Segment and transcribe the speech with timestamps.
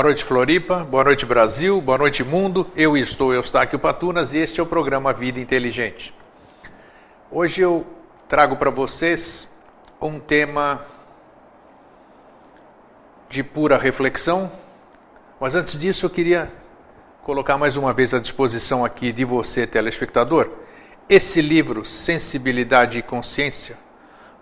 [0.00, 0.76] Boa noite, Floripa.
[0.82, 1.78] Boa noite, Brasil.
[1.78, 2.66] Boa noite, mundo.
[2.74, 6.14] Eu estou Eustáquio Patunas e este é o programa Vida Inteligente.
[7.30, 7.86] Hoje eu
[8.26, 9.46] trago para vocês
[10.00, 10.86] um tema
[13.28, 14.50] de pura reflexão,
[15.38, 16.50] mas antes disso eu queria
[17.22, 20.48] colocar mais uma vez à disposição aqui de você, telespectador,
[21.10, 23.76] esse livro Sensibilidade e Consciência,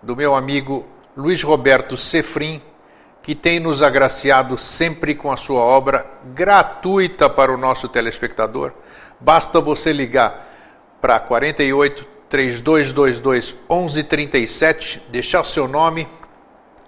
[0.01, 0.87] do meu amigo
[1.17, 2.61] Luiz Roberto Sefrim,
[3.21, 8.71] que tem nos agraciado sempre com a sua obra gratuita para o nosso telespectador.
[9.19, 10.47] Basta você ligar
[11.01, 16.07] para 48 3222 1137, deixar o seu nome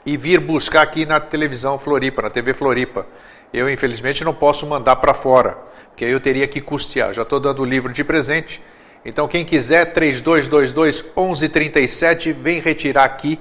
[0.05, 3.07] e vir buscar aqui na televisão Floripa, na TV Floripa.
[3.51, 7.13] Eu, infelizmente, não posso mandar para fora, porque aí eu teria que custear.
[7.13, 8.61] Já estou dando o livro de presente.
[9.03, 13.39] Então, quem quiser, 3222 1137, vem retirar aqui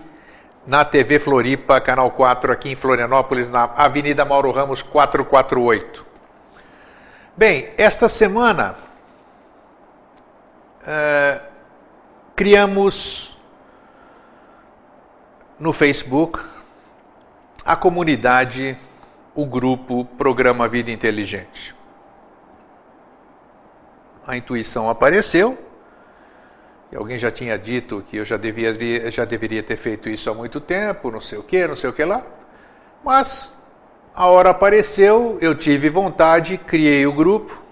[0.66, 6.04] na TV Floripa, canal 4, aqui em Florianópolis, na Avenida Mauro Ramos 448.
[7.36, 8.76] Bem, esta semana
[10.82, 11.42] uh,
[12.36, 13.36] criamos
[15.58, 16.40] no Facebook
[17.64, 18.78] a comunidade,
[19.34, 21.74] o grupo Programa Vida Inteligente.
[24.26, 25.58] A intuição apareceu,
[26.96, 30.60] alguém já tinha dito que eu já deveria, já deveria ter feito isso há muito
[30.60, 32.24] tempo, não sei o que, não sei o que lá.
[33.04, 33.52] Mas
[34.14, 37.62] a hora apareceu, eu tive vontade, criei o grupo,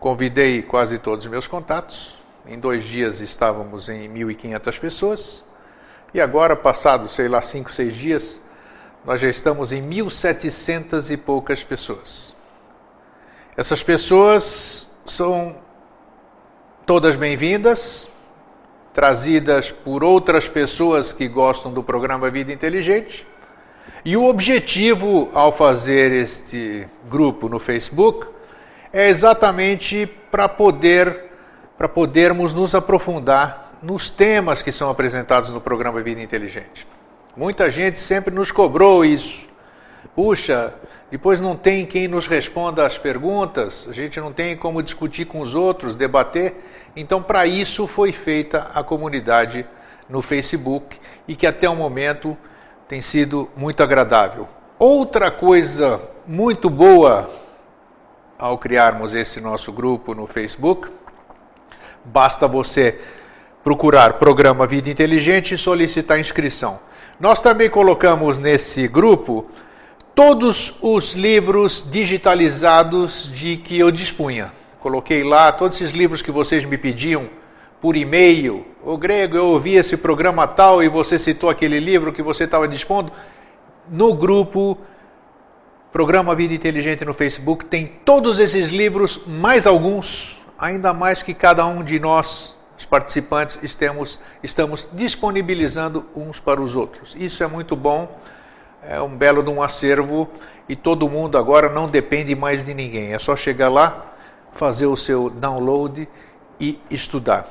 [0.00, 2.18] convidei quase todos os meus contatos.
[2.44, 5.44] Em dois dias estávamos em 1.500 pessoas.
[6.12, 8.40] E agora, passados, sei lá, cinco, seis dias,
[9.04, 12.34] nós já estamos em 1.700 e poucas pessoas.
[13.56, 15.56] Essas pessoas são
[16.84, 18.08] todas bem-vindas,
[18.92, 23.26] trazidas por outras pessoas que gostam do programa Vida Inteligente.
[24.04, 28.26] E o objetivo ao fazer este grupo no Facebook
[28.92, 31.30] é exatamente para poder
[31.78, 36.86] para podermos nos aprofundar nos temas que são apresentados no programa Vida Inteligente.
[37.36, 39.48] Muita gente sempre nos cobrou isso.
[40.14, 40.74] Puxa,
[41.10, 45.40] depois não tem quem nos responda às perguntas, a gente não tem como discutir com
[45.40, 46.71] os outros, debater.
[46.94, 49.66] Então, para isso foi feita a comunidade
[50.08, 52.36] no Facebook e que até o momento
[52.86, 54.46] tem sido muito agradável.
[54.78, 57.30] Outra coisa muito boa
[58.38, 60.88] ao criarmos esse nosso grupo no Facebook,
[62.04, 63.00] basta você
[63.62, 66.80] procurar Programa Vida Inteligente e solicitar inscrição.
[67.20, 69.48] Nós também colocamos nesse grupo
[70.14, 74.52] todos os livros digitalizados de que eu dispunha.
[74.82, 77.30] Coloquei lá todos esses livros que vocês me pediam
[77.80, 78.66] por e-mail.
[78.82, 82.66] O Grego, eu ouvi esse programa tal e você citou aquele livro que você estava
[82.66, 83.12] dispondo.
[83.88, 84.76] No grupo
[85.92, 91.64] Programa Vida Inteligente no Facebook tem todos esses livros, mais alguns, ainda mais que cada
[91.64, 97.14] um de nós, os participantes, estamos, estamos disponibilizando uns para os outros.
[97.16, 98.18] Isso é muito bom,
[98.82, 100.28] é um belo de um acervo
[100.68, 103.12] e todo mundo agora não depende mais de ninguém.
[103.12, 104.11] É só chegar lá,
[104.52, 106.08] fazer o seu download
[106.60, 107.48] e estudar.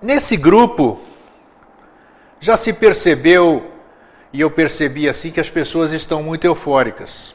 [0.00, 1.00] Nesse grupo,
[2.40, 3.70] já se percebeu,
[4.32, 7.34] e eu percebi assim, que as pessoas estão muito eufóricas,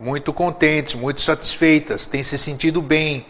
[0.00, 3.26] muito contentes, muito satisfeitas, têm se sentido bem,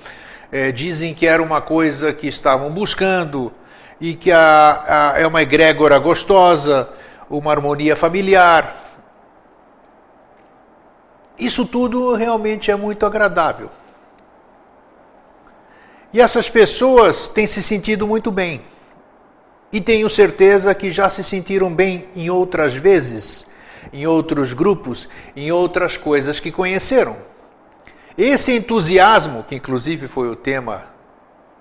[0.53, 3.53] é, dizem que era uma coisa que estavam buscando
[4.01, 6.89] e que a, a, é uma egrégora gostosa,
[7.29, 8.77] uma harmonia familiar.
[11.39, 13.71] Isso tudo realmente é muito agradável.
[16.13, 18.63] E essas pessoas têm se sentido muito bem.
[19.73, 23.47] E tenho certeza que já se sentiram bem em outras vezes,
[23.93, 27.17] em outros grupos, em outras coisas que conheceram.
[28.19, 30.85] Esse entusiasmo, que inclusive foi o tema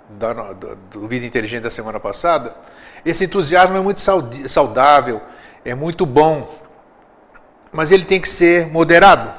[0.10, 2.56] da, do, do Vida Inteligente da semana passada,
[3.06, 4.02] esse entusiasmo é muito
[4.48, 5.22] saudável,
[5.64, 6.54] é muito bom,
[7.72, 9.32] mas ele tem que ser moderado.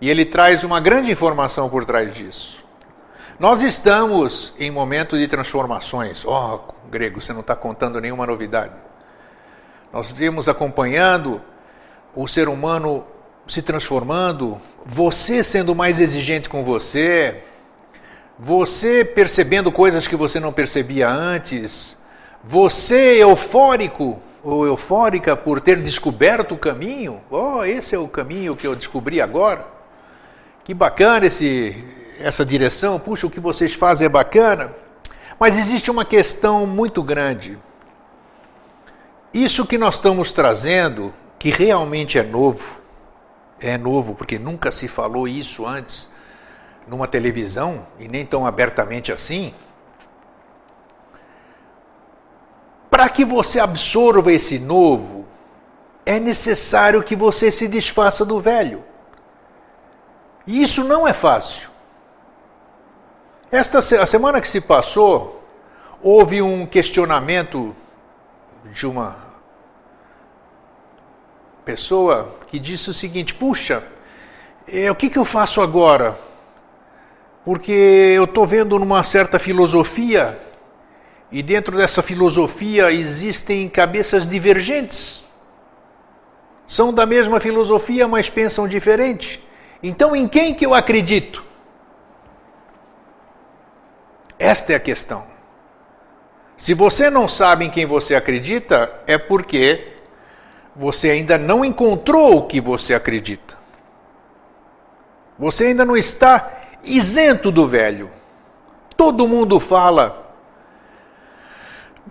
[0.00, 2.65] E ele traz uma grande informação por trás disso.
[3.38, 6.24] Nós estamos em momento de transformações.
[6.24, 6.58] Oh,
[6.90, 8.72] grego, você não está contando nenhuma novidade.
[9.92, 11.42] Nós vimos acompanhando
[12.14, 13.06] o ser humano
[13.46, 17.42] se transformando, você sendo mais exigente com você,
[18.38, 21.98] você percebendo coisas que você não percebia antes,
[22.42, 27.20] você eufórico ou eufórica por ter descoberto o caminho.
[27.30, 29.66] Oh, esse é o caminho que eu descobri agora.
[30.64, 34.74] Que bacana esse essa direção, puxa, o que vocês fazem é bacana,
[35.38, 37.58] mas existe uma questão muito grande.
[39.32, 42.80] Isso que nós estamos trazendo, que realmente é novo,
[43.60, 46.10] é novo, porque nunca se falou isso antes
[46.86, 49.54] numa televisão e nem tão abertamente assim.
[52.90, 55.26] Para que você absorva esse novo,
[56.06, 58.84] é necessário que você se desfaça do velho.
[60.46, 61.75] E isso não é fácil.
[63.56, 65.42] Esta a semana que se passou,
[66.02, 67.74] houve um questionamento
[68.70, 69.16] de uma
[71.64, 73.82] pessoa que disse o seguinte: puxa,
[74.68, 76.20] é, o que, que eu faço agora?
[77.46, 80.38] Porque eu estou vendo numa certa filosofia,
[81.32, 85.26] e dentro dessa filosofia existem cabeças divergentes.
[86.66, 89.42] São da mesma filosofia, mas pensam diferente.
[89.82, 91.42] Então, em quem que eu acredito?
[94.38, 95.24] Esta é a questão.
[96.56, 99.92] Se você não sabe em quem você acredita, é porque
[100.74, 103.56] você ainda não encontrou o que você acredita.
[105.38, 106.50] Você ainda não está
[106.82, 108.10] isento do velho.
[108.96, 110.25] Todo mundo fala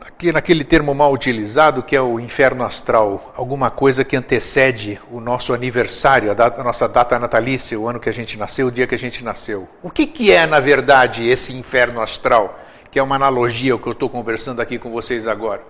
[0.01, 5.19] aqui naquele termo mal utilizado que é o inferno astral, alguma coisa que antecede o
[5.19, 8.71] nosso aniversário, a, data, a, nossa data natalícia, o ano que a gente nasceu, o
[8.71, 9.68] dia que a gente nasceu.
[9.81, 12.59] O que, que é, na verdade, esse inferno astral?
[12.92, 15.62] Que é uma analogia ao que eu estou conversando aqui com vocês agora.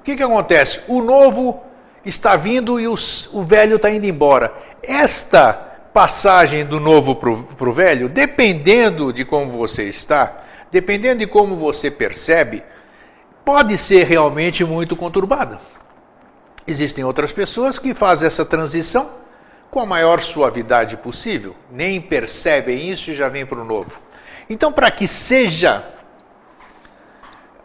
[0.00, 0.80] O que, que acontece?
[0.88, 1.62] O novo
[2.04, 4.52] está vindo e os, o velho está indo embora.
[4.82, 5.52] Esta
[5.92, 11.90] passagem do novo para o velho, dependendo de como você está, dependendo de como você
[11.90, 12.62] percebe,
[13.44, 15.60] pode ser realmente muito conturbada.
[16.66, 19.10] Existem outras pessoas que fazem essa transição
[19.70, 24.00] com a maior suavidade possível, nem percebem isso e já vem para o novo.
[24.48, 25.84] Então, para que seja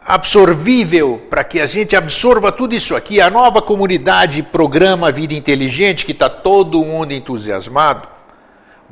[0.04, 6.04] absorvível, para que a gente absorva tudo isso aqui, a nova comunidade Programa Vida Inteligente,
[6.04, 8.08] que está todo mundo entusiasmado,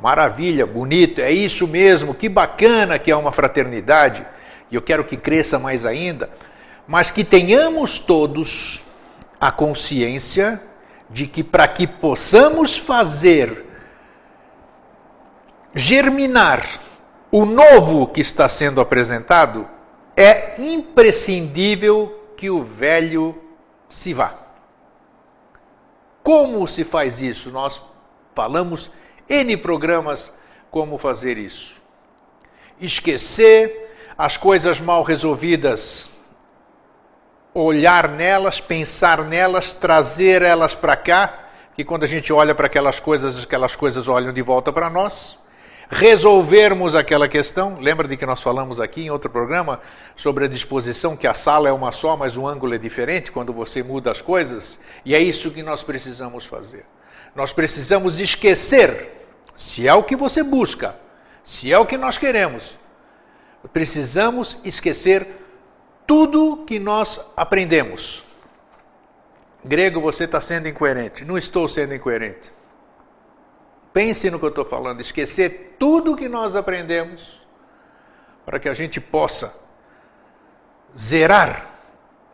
[0.01, 4.25] maravilha, bonito, é isso mesmo, que bacana que é uma fraternidade,
[4.71, 6.29] e eu quero que cresça mais ainda
[6.89, 8.83] mas que tenhamos todos
[9.39, 10.59] a consciência
[11.07, 13.63] de que para que possamos fazer
[15.75, 16.81] germinar
[17.31, 19.69] o novo que está sendo apresentado,
[20.17, 23.39] é imprescindível que o velho
[23.87, 24.39] se vá.
[26.23, 27.51] Como se faz isso?
[27.51, 27.83] Nós
[28.33, 28.89] falamos
[29.29, 30.33] N programas
[30.71, 31.79] como fazer isso.
[32.81, 36.17] Esquecer as coisas mal resolvidas
[37.53, 42.99] olhar nelas, pensar nelas, trazer elas para cá, que quando a gente olha para aquelas
[42.99, 45.39] coisas, aquelas coisas olham de volta para nós,
[45.89, 47.77] resolvermos aquela questão.
[47.79, 49.81] Lembra de que nós falamos aqui em outro programa
[50.15, 53.51] sobre a disposição que a sala é uma só, mas o ângulo é diferente quando
[53.51, 54.79] você muda as coisas?
[55.03, 56.85] E é isso que nós precisamos fazer.
[57.35, 59.25] Nós precisamos esquecer,
[59.55, 60.95] se é o que você busca,
[61.43, 62.77] se é o que nós queremos,
[63.73, 65.27] precisamos esquecer
[66.09, 68.25] tudo que nós aprendemos.
[69.63, 71.23] Grego, você está sendo incoerente.
[71.23, 72.51] Não estou sendo incoerente.
[73.93, 75.01] Pense no que eu estou falando.
[75.01, 77.39] Esquecer tudo que nós aprendemos
[78.43, 79.55] para que a gente possa
[80.97, 81.75] zerar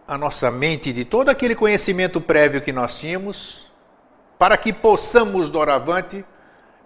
[0.08, 3.70] a nossa mente de todo aquele conhecimento prévio que nós tínhamos,
[4.39, 6.24] para que possamos, doravante,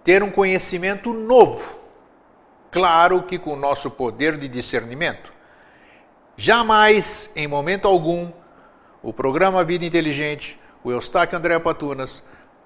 [0.03, 1.77] ter um conhecimento novo.
[2.71, 5.37] Claro que com o nosso poder de discernimento.
[6.41, 8.31] Jamais, em momento algum,
[9.03, 12.23] o programa Vida Inteligente, o Eustáquio André Patunas,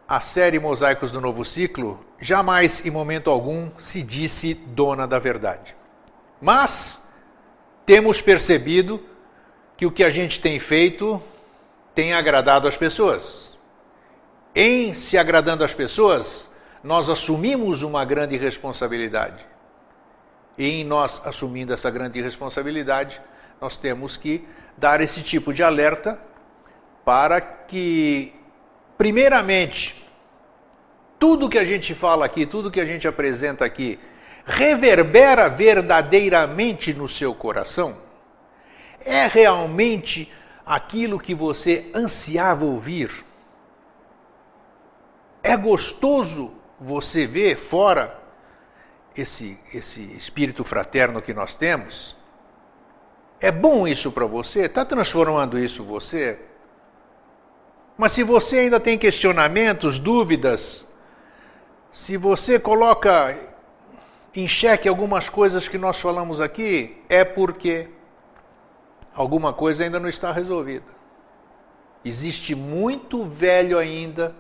[0.08, 5.76] a série Mosaicos do Novo Ciclo, jamais, em momento algum, se disse dona da verdade.
[6.40, 7.04] Mas
[7.84, 9.04] temos percebido
[9.76, 11.20] que o que a gente tem feito
[11.96, 13.58] tem agradado as pessoas.
[14.54, 16.48] Em se agradando às pessoas,
[16.84, 19.44] nós assumimos uma grande responsabilidade.
[20.60, 23.20] E em nós assumindo essa grande responsabilidade,
[23.64, 26.20] nós temos que dar esse tipo de alerta
[27.06, 28.34] para que,
[28.98, 30.06] primeiramente,
[31.18, 33.98] tudo que a gente fala aqui, tudo que a gente apresenta aqui,
[34.46, 37.96] reverbera verdadeiramente no seu coração?
[39.00, 40.30] É realmente
[40.66, 43.24] aquilo que você ansiava ouvir?
[45.42, 48.22] É gostoso você ver fora
[49.16, 52.22] esse, esse espírito fraterno que nós temos?
[53.44, 54.68] É bom isso para você?
[54.68, 56.40] Está transformando isso você?
[57.98, 60.88] Mas se você ainda tem questionamentos, dúvidas,
[61.92, 63.38] se você coloca
[64.34, 67.90] em xeque algumas coisas que nós falamos aqui, é porque
[69.14, 70.88] alguma coisa ainda não está resolvida.
[72.06, 74.34] Existe muito velho ainda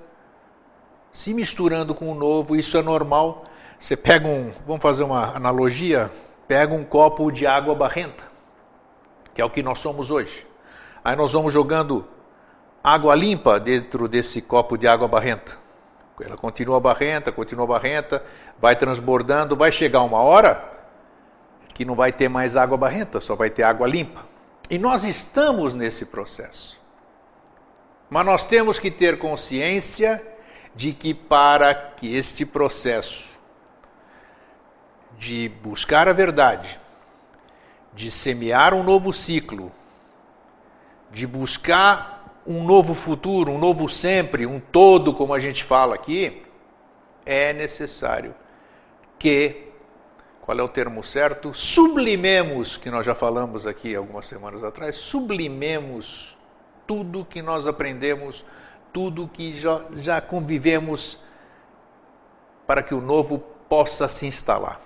[1.12, 3.44] se misturando com o novo, isso é normal.
[3.78, 6.10] Você pega um, vamos fazer uma analogia,
[6.48, 8.32] pega um copo de água barrenta,
[9.34, 10.48] que é o que nós somos hoje.
[11.04, 12.08] Aí nós vamos jogando
[12.84, 15.58] água limpa dentro desse copo de água barrenta.
[16.22, 18.24] Ela continua barrenta, continua barrenta,
[18.60, 20.72] vai transbordando, vai chegar uma hora
[21.74, 24.26] que não vai ter mais água barrenta, só vai ter água limpa.
[24.70, 26.80] E nós estamos nesse processo.
[28.10, 30.26] Mas nós temos que ter consciência
[30.76, 33.28] de que para que este processo
[35.18, 36.80] de buscar a verdade,
[37.96, 39.72] de semear um novo ciclo,
[41.12, 46.44] de buscar um novo futuro, um novo sempre, um todo, como a gente fala aqui,
[47.26, 48.36] é necessário
[49.18, 49.68] que,
[50.42, 51.54] qual é o termo certo?
[51.54, 56.38] Sublimemos, que nós já falamos aqui algumas semanas atrás, sublimemos
[56.86, 58.44] tudo que nós aprendemos,
[58.92, 61.18] tudo que já, já convivemos,
[62.68, 64.82] para que o novo possa se instalar.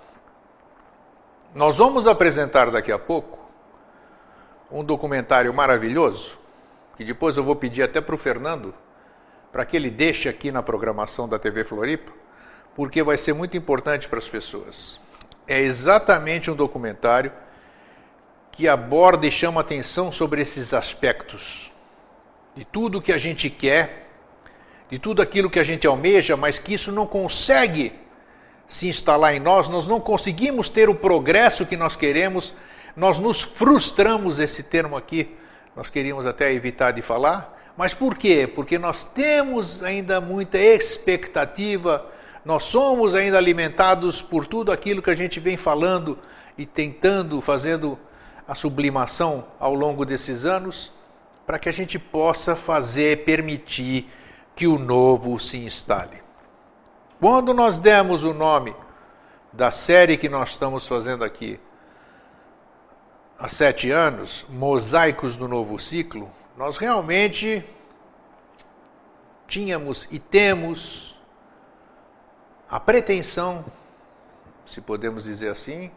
[1.58, 3.36] Nós vamos apresentar daqui a pouco
[4.70, 6.38] um documentário maravilhoso,
[6.96, 8.72] que depois eu vou pedir até para o Fernando,
[9.50, 12.12] para que ele deixe aqui na programação da TV Floripa,
[12.76, 15.00] porque vai ser muito importante para as pessoas.
[15.48, 17.32] É exatamente um documentário
[18.52, 21.72] que aborda e chama atenção sobre esses aspectos
[22.54, 24.06] de tudo que a gente quer,
[24.88, 28.06] de tudo aquilo que a gente almeja, mas que isso não consegue
[28.68, 32.54] se instalar em nós, nós não conseguimos ter o progresso que nós queremos,
[32.94, 35.34] nós nos frustramos, esse termo aqui,
[35.74, 38.46] nós queríamos até evitar de falar, mas por quê?
[38.52, 42.04] Porque nós temos ainda muita expectativa,
[42.44, 46.18] nós somos ainda alimentados por tudo aquilo que a gente vem falando
[46.58, 47.98] e tentando, fazendo
[48.46, 50.92] a sublimação ao longo desses anos,
[51.46, 54.10] para que a gente possa fazer, permitir
[54.54, 56.27] que o novo se instale.
[57.20, 58.76] Quando nós demos o nome
[59.52, 61.58] da série que nós estamos fazendo aqui
[63.36, 67.64] há sete anos, Mosaicos do Novo Ciclo, nós realmente
[69.48, 71.18] tínhamos e temos
[72.70, 73.64] a pretensão,
[74.64, 75.90] se podemos dizer assim,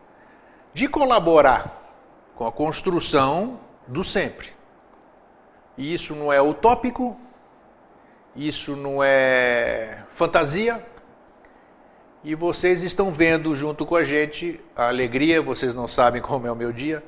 [0.74, 1.84] de colaborar
[2.36, 4.50] com a construção do sempre.
[5.78, 7.16] E isso não é utópico,
[8.36, 10.90] isso não é fantasia.
[12.24, 16.52] E vocês estão vendo junto com a gente a alegria, vocês não sabem como é
[16.52, 17.04] o meu dia.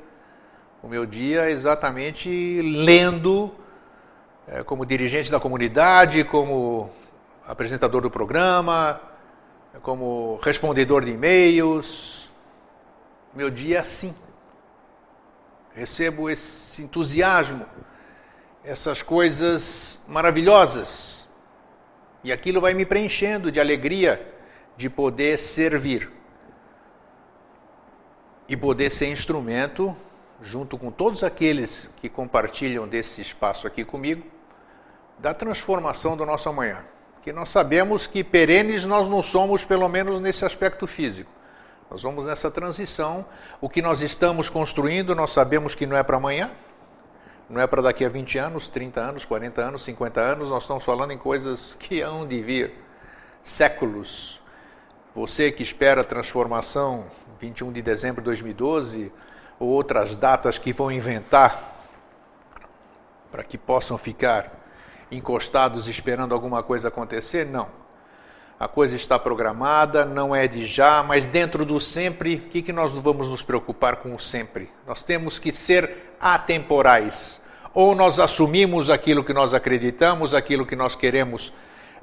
[0.82, 2.28] O meu dia é exatamente
[2.60, 3.54] lendo,
[4.48, 6.90] é, como dirigente da comunidade, como
[7.46, 9.00] apresentador do programa,
[9.82, 12.28] como respondedor de e-mails.
[13.32, 14.14] Meu dia é assim.
[15.74, 17.66] Recebo esse entusiasmo
[18.64, 21.24] essas coisas maravilhosas.
[22.24, 24.33] E aquilo vai me preenchendo de alegria
[24.76, 26.10] de poder servir
[28.48, 29.96] e poder ser instrumento,
[30.42, 34.24] junto com todos aqueles que compartilham desse espaço aqui comigo,
[35.18, 36.84] da transformação do nosso amanhã.
[37.22, 41.30] Que nós sabemos que perenes nós não somos, pelo menos nesse aspecto físico.
[41.90, 43.24] Nós vamos nessa transição.
[43.60, 46.50] O que nós estamos construindo, nós sabemos que não é para amanhã,
[47.48, 50.84] não é para daqui a 20 anos, 30 anos, 40 anos, 50 anos, nós estamos
[50.84, 52.74] falando em coisas que hão de vir
[53.42, 54.43] séculos.
[55.14, 57.04] Você que espera a transformação
[57.40, 59.12] 21 de dezembro de 2012
[59.60, 61.72] ou outras datas que vão inventar
[63.30, 64.52] para que possam ficar
[65.12, 67.68] encostados esperando alguma coisa acontecer, não.
[68.58, 72.72] A coisa está programada, não é de já, mas dentro do sempre, o que, que
[72.72, 74.68] nós vamos nos preocupar com o sempre?
[74.84, 77.40] Nós temos que ser atemporais.
[77.72, 81.52] Ou nós assumimos aquilo que nós acreditamos, aquilo que nós queremos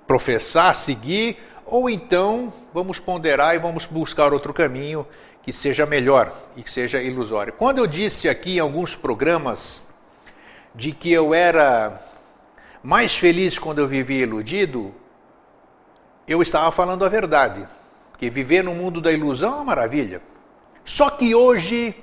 [0.07, 1.37] professar, seguir,
[1.71, 5.07] ou então vamos ponderar e vamos buscar outro caminho
[5.41, 7.53] que seja melhor e que seja ilusório.
[7.53, 9.89] Quando eu disse aqui em alguns programas
[10.75, 11.99] de que eu era
[12.83, 14.93] mais feliz quando eu vivia iludido,
[16.27, 17.65] eu estava falando a verdade.
[18.11, 20.21] Porque viver no mundo da ilusão é uma maravilha.
[20.83, 21.95] Só que hoje,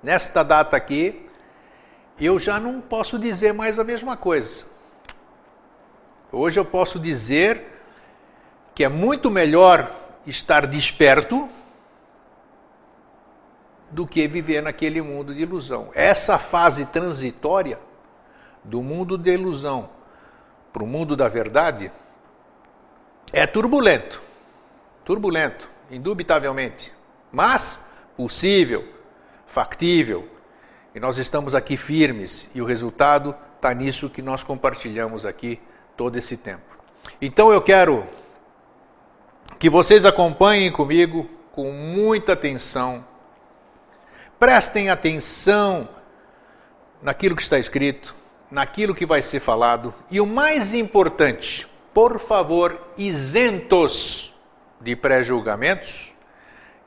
[0.00, 1.28] nesta data aqui,
[2.18, 4.66] eu já não posso dizer mais a mesma coisa.
[6.30, 7.79] Hoje eu posso dizer
[8.74, 9.94] que é muito melhor
[10.26, 11.48] estar desperto
[13.90, 15.90] do que viver naquele mundo de ilusão.
[15.94, 17.78] Essa fase transitória
[18.62, 19.88] do mundo da ilusão
[20.72, 21.90] para o mundo da verdade
[23.32, 24.22] é turbulento.
[25.04, 26.92] Turbulento, indubitavelmente.
[27.32, 27.84] Mas
[28.16, 28.86] possível,
[29.46, 30.28] factível.
[30.94, 35.60] E nós estamos aqui firmes e o resultado está nisso que nós compartilhamos aqui
[35.96, 36.78] todo esse tempo.
[37.20, 38.06] Então eu quero
[39.60, 43.04] que vocês acompanhem comigo com muita atenção.
[44.38, 45.86] Prestem atenção
[47.02, 48.14] naquilo que está escrito,
[48.50, 54.32] naquilo que vai ser falado e o mais importante, por favor, isentos
[54.80, 56.14] de pré-julgamentos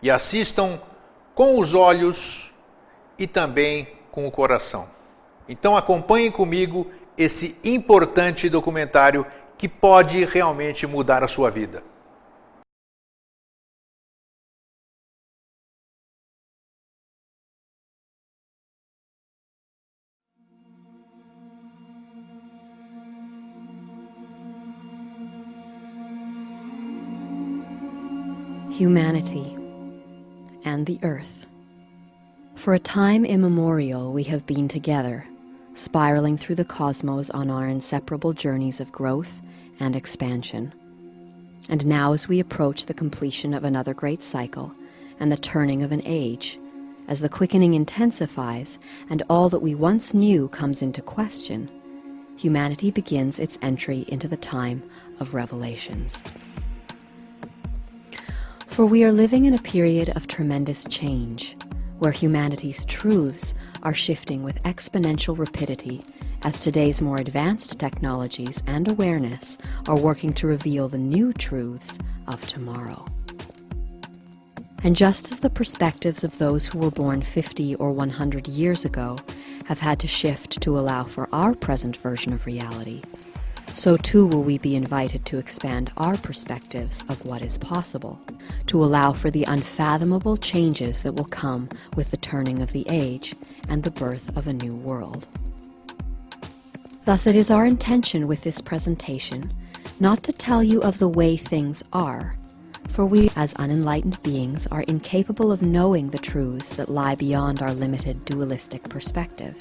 [0.02, 0.82] e assistam
[1.36, 2.56] com os olhos
[3.20, 4.90] e também com o coração.
[5.48, 9.28] Então acompanhem comigo esse importante documentário
[9.60, 11.93] que pode realmente mudar a sua vida.
[32.74, 35.28] For a time immemorial, we have been together,
[35.86, 39.30] spiraling through the cosmos on our inseparable journeys of growth
[39.80, 40.74] and expansion.
[41.70, 44.74] And now, as we approach the completion of another great cycle
[45.20, 46.58] and the turning of an age,
[47.08, 48.80] as the quickening intensifies
[49.12, 51.70] and all that we once knew comes into question,
[52.38, 54.82] humanity begins its entry into the time
[55.20, 56.12] of revelations.
[58.76, 61.54] For we are living in a period of tremendous change,
[62.04, 66.04] where humanity's truths are shifting with exponential rapidity
[66.42, 69.56] as today's more advanced technologies and awareness
[69.88, 71.90] are working to reveal the new truths
[72.28, 73.06] of tomorrow.
[74.84, 79.18] And just as the perspectives of those who were born 50 or 100 years ago
[79.66, 83.02] have had to shift to allow for our present version of reality,
[83.76, 88.20] so too will we be invited to expand our perspectives of what is possible,
[88.68, 93.36] to allow for the unfathomable changes that will come with the turning of the age
[93.70, 95.28] and the birth of a new world.
[97.06, 99.54] Thus it is our intention with this presentation
[100.00, 102.36] not to tell you of the way things are,
[102.96, 107.74] for we as unenlightened beings are incapable of knowing the truths that lie beyond our
[107.74, 109.56] limited dualistic perspective.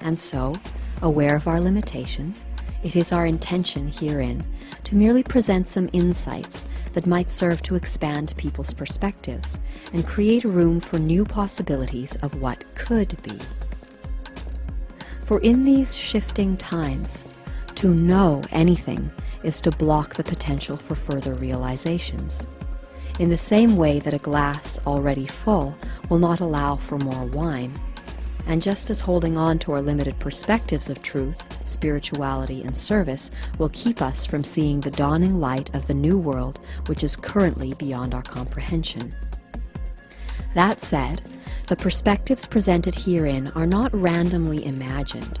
[0.00, 0.54] And so,
[1.02, 2.36] aware of our limitations,
[2.82, 4.44] it is our intention herein
[4.84, 6.64] to merely present some insights
[6.94, 9.48] that might serve to expand people's perspectives
[9.92, 13.38] and create room for new possibilities of what could be.
[15.26, 17.08] For in these shifting times,
[17.76, 19.10] to know anything
[19.44, 22.32] is to block the potential for further realizations.
[23.20, 25.76] In the same way that a glass already full
[26.08, 27.78] will not allow for more wine,
[28.48, 33.68] and just as holding on to our limited perspectives of truth, spirituality, and service will
[33.68, 38.14] keep us from seeing the dawning light of the new world which is currently beyond
[38.14, 39.14] our comprehension.
[40.54, 41.22] That said,
[41.68, 45.38] the perspectives presented herein are not randomly imagined,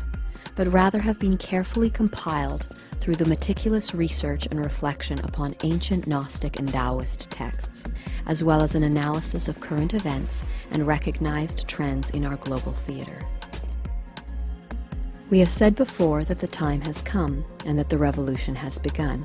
[0.54, 2.66] but rather have been carefully compiled
[3.08, 7.82] through the meticulous research and reflection upon ancient Gnostic and Taoist texts,
[8.26, 10.30] as well as an analysis of current events
[10.72, 13.26] and recognized trends in our global theater.
[15.30, 19.24] We have said before that the time has come and that the revolution has begun.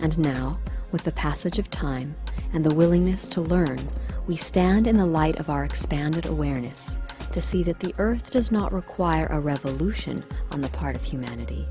[0.00, 0.58] And now,
[0.90, 2.16] with the passage of time
[2.54, 3.86] and the willingness to learn,
[4.26, 6.96] we stand in the light of our expanded awareness
[7.34, 11.68] to see that the earth does not require a revolution on the part of humanity,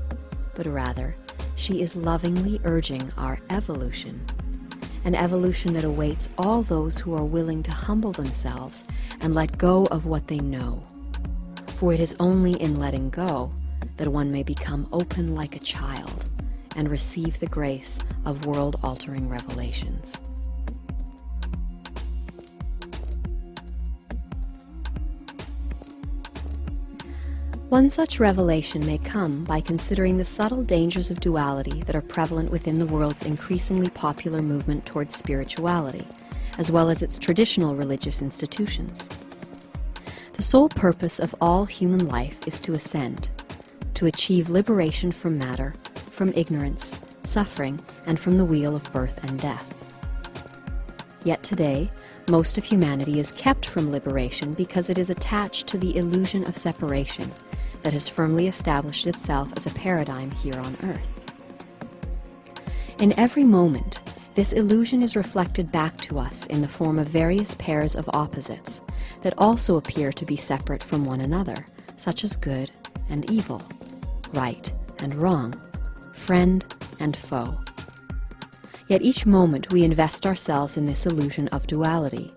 [0.54, 1.16] but rather
[1.56, 4.20] she is lovingly urging our evolution,
[5.04, 8.74] an evolution that awaits all those who are willing to humble themselves
[9.20, 10.82] and let go of what they know.
[11.78, 13.52] For it is only in letting go
[13.98, 16.28] that one may become open like a child
[16.76, 20.06] and receive the grace of world-altering revelations.
[27.70, 32.52] One such revelation may come by considering the subtle dangers of duality that are prevalent
[32.52, 36.06] within the world's increasingly popular movement towards spirituality,
[36.58, 39.00] as well as its traditional religious institutions.
[40.36, 43.28] The sole purpose of all human life is to ascend,
[43.94, 45.74] to achieve liberation from matter,
[46.18, 46.84] from ignorance,
[47.30, 49.66] suffering, and from the wheel of birth and death.
[51.24, 51.90] Yet today,
[52.28, 56.54] most of humanity is kept from liberation because it is attached to the illusion of
[56.56, 57.32] separation
[57.84, 61.06] that has firmly established itself as a paradigm here on earth.
[62.98, 63.98] In every moment,
[64.34, 68.80] this illusion is reflected back to us in the form of various pairs of opposites
[69.22, 71.66] that also appear to be separate from one another,
[72.02, 72.70] such as good
[73.08, 73.62] and evil,
[74.32, 75.54] right and wrong,
[76.26, 76.64] friend
[77.00, 77.58] and foe.
[78.88, 82.32] Yet each moment we invest ourselves in this illusion of duality.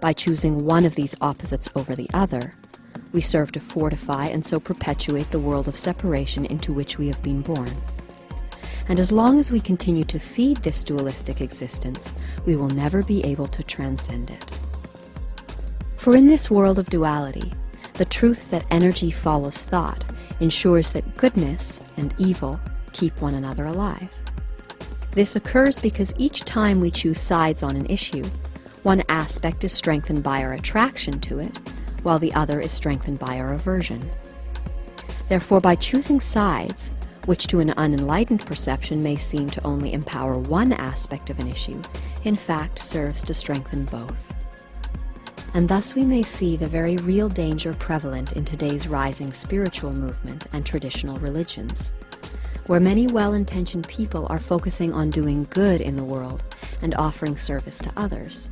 [0.00, 2.54] By choosing one of these opposites over the other,
[3.12, 7.22] we serve to fortify and so perpetuate the world of separation into which we have
[7.22, 7.76] been born.
[8.88, 12.00] And as long as we continue to feed this dualistic existence,
[12.46, 14.50] we will never be able to transcend it.
[16.02, 17.52] For in this world of duality,
[17.98, 20.04] the truth that energy follows thought
[20.40, 22.60] ensures that goodness and evil
[22.92, 24.08] keep one another alive.
[25.14, 28.24] This occurs because each time we choose sides on an issue,
[28.84, 31.58] one aspect is strengthened by our attraction to it,
[32.02, 34.10] while the other is strengthened by our aversion.
[35.28, 36.90] Therefore, by choosing sides,
[37.26, 41.82] which to an unenlightened perception may seem to only empower one aspect of an issue,
[42.24, 44.16] in fact serves to strengthen both.
[45.54, 50.46] And thus we may see the very real danger prevalent in today's rising spiritual movement
[50.52, 51.78] and traditional religions,
[52.66, 56.42] where many well-intentioned people are focusing on doing good in the world
[56.82, 58.48] and offering service to others.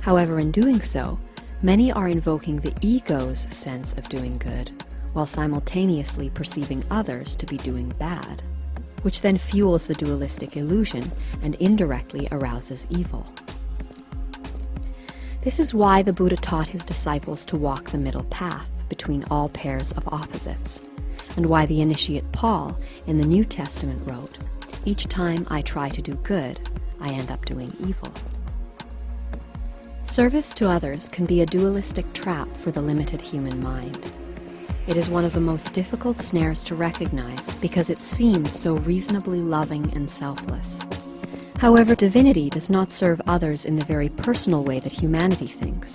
[0.00, 1.18] However, in doing so,
[1.62, 4.70] many are invoking the ego's sense of doing good
[5.12, 8.42] while simultaneously perceiving others to be doing bad,
[9.00, 11.10] which then fuels the dualistic illusion
[11.42, 13.26] and indirectly arouses evil.
[15.42, 19.48] This is why the Buddha taught his disciples to walk the middle path between all
[19.48, 20.80] pairs of opposites,
[21.36, 24.36] and why the initiate Paul in the New Testament wrote,
[24.84, 26.60] Each time I try to do good,
[27.00, 28.12] I end up doing evil.
[30.12, 34.12] Service to others can be a dualistic trap for the limited human mind.
[34.88, 39.40] It is one of the most difficult snares to recognize because it seems so reasonably
[39.40, 40.66] loving and selfless.
[41.58, 45.92] However, divinity does not serve others in the very personal way that humanity thinks.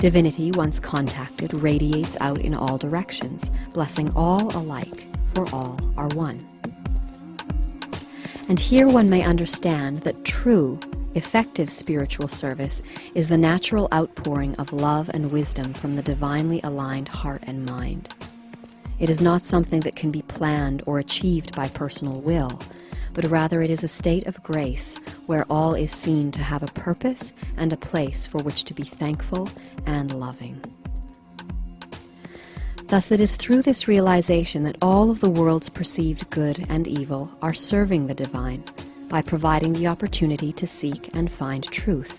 [0.00, 6.44] Divinity, once contacted, radiates out in all directions, blessing all alike, for all are one.
[8.48, 10.78] And here one may understand that true,
[11.16, 12.82] effective spiritual service
[13.14, 18.10] is the natural outpouring of love and wisdom from the divinely aligned heart and mind.
[19.00, 22.60] It is not something that can be planned or achieved by personal will,
[23.14, 26.80] but rather it is a state of grace where all is seen to have a
[26.80, 29.50] purpose and a place for which to be thankful
[29.86, 30.62] and loving.
[32.90, 37.30] Thus it is through this realization that all of the world's perceived good and evil
[37.40, 38.62] are serving the divine
[39.08, 42.12] by providing the opportunity to seek and find truth,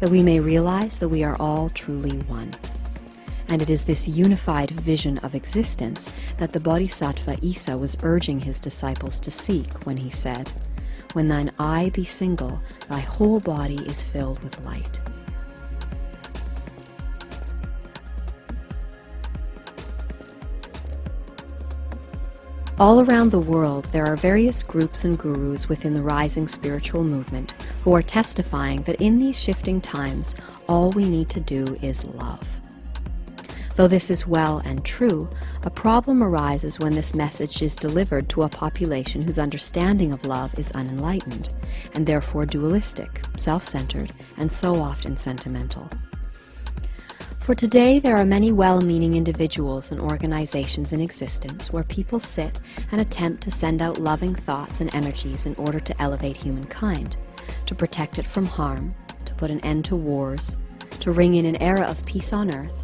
[0.00, 2.54] that we may realize that we are all truly one.
[3.48, 6.00] And it is this unified vision of existence
[6.38, 10.52] that the Bodhisattva Isa was urging his disciples to seek when he said,
[11.12, 14.98] When thine eye be single, thy whole body is filled with light.
[22.78, 27.52] All around the world, there are various groups and gurus within the rising spiritual movement
[27.82, 30.34] who are testifying that in these shifting times,
[30.68, 32.44] all we need to do is love.
[33.78, 35.26] Though this is well and true,
[35.62, 40.50] a problem arises when this message is delivered to a population whose understanding of love
[40.58, 41.48] is unenlightened,
[41.94, 45.88] and therefore dualistic, self-centered, and so often sentimental.
[47.46, 52.58] For today, there are many well-meaning individuals and organizations in existence where people sit
[52.90, 57.16] and attempt to send out loving thoughts and energies in order to elevate humankind,
[57.68, 60.56] to protect it from harm, to put an end to wars,
[61.00, 62.74] to ring in an era of peace on earth,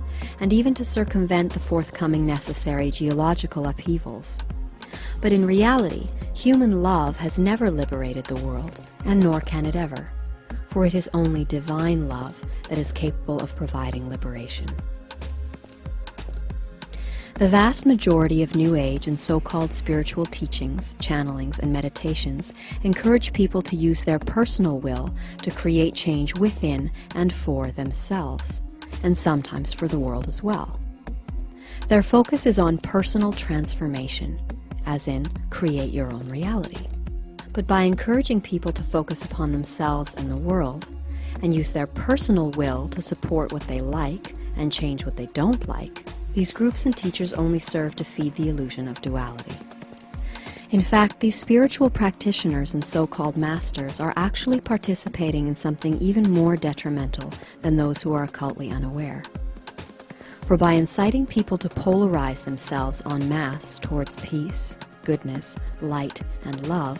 [0.40, 4.26] and even to circumvent the forthcoming necessary geological upheavals.
[5.20, 10.08] But in reality, human love has never liberated the world, and nor can it ever
[10.72, 12.34] for it is only divine love
[12.68, 14.68] that is capable of providing liberation.
[17.38, 22.52] The vast majority of New Age and so-called spiritual teachings, channelings, and meditations
[22.84, 28.44] encourage people to use their personal will to create change within and for themselves,
[29.02, 30.78] and sometimes for the world as well.
[31.88, 34.40] Their focus is on personal transformation,
[34.86, 36.91] as in create your own reality
[37.54, 40.86] but by encouraging people to focus upon themselves and the world,
[41.42, 45.68] and use their personal will to support what they like and change what they don't
[45.68, 49.58] like, these groups and teachers only serve to feed the illusion of duality.
[50.70, 56.56] In fact, these spiritual practitioners and so-called masters are actually participating in something even more
[56.56, 57.30] detrimental
[57.62, 59.22] than those who are occultly unaware.
[60.48, 65.44] For by inciting people to polarize themselves en masse towards peace, goodness,
[65.82, 66.96] light, and love,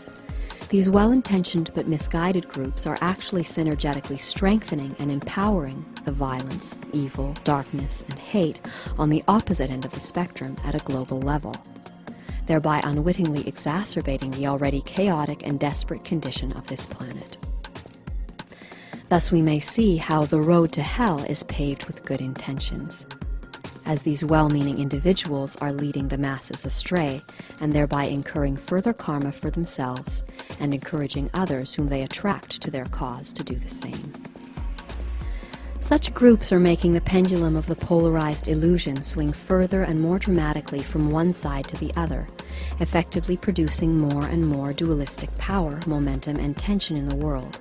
[0.73, 8.01] these well-intentioned but misguided groups are actually synergetically strengthening and empowering the violence, evil, darkness,
[8.09, 8.59] and hate
[8.97, 11.55] on the opposite end of the spectrum at a global level,
[12.47, 17.37] thereby unwittingly exacerbating the already chaotic and desperate condition of this planet.
[19.11, 23.05] Thus we may see how the road to hell is paved with good intentions.
[23.85, 27.21] As these well-meaning individuals are leading the masses astray
[27.59, 30.21] and thereby incurring further karma for themselves
[30.59, 34.13] and encouraging others whom they attract to their cause to do the same.
[35.87, 40.83] Such groups are making the pendulum of the polarized illusion swing further and more dramatically
[40.91, 42.27] from one side to the other,
[42.79, 47.59] effectively producing more and more dualistic power, momentum, and tension in the world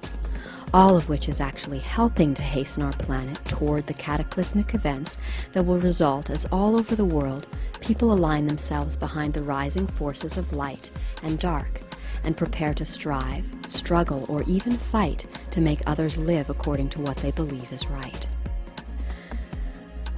[0.73, 5.17] all of which is actually helping to hasten our planet toward the cataclysmic events
[5.55, 7.47] that will result as all over the world
[7.81, 10.91] people align themselves behind the rising forces of light
[11.23, 11.81] and dark
[12.25, 17.17] and prepare to strive, struggle, or even fight to make others live according to what
[17.23, 18.27] they believe is right.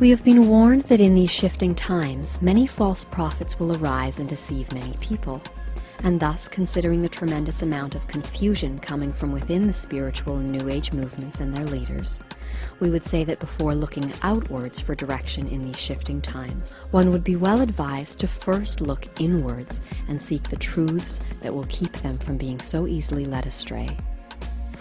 [0.01, 4.29] We have been warned that in these shifting times, many false prophets will arise and
[4.29, 5.41] deceive many people
[6.01, 10.69] and thus considering the tremendous amount of confusion coming from within the spiritual and New
[10.69, 12.19] Age movements and their leaders,
[12.81, 17.25] we would say that before looking outwards for direction in these shifting times, one would
[17.25, 22.19] be well advised to first look inwards and seek the truths that will keep them
[22.19, 23.97] from being so easily led astray.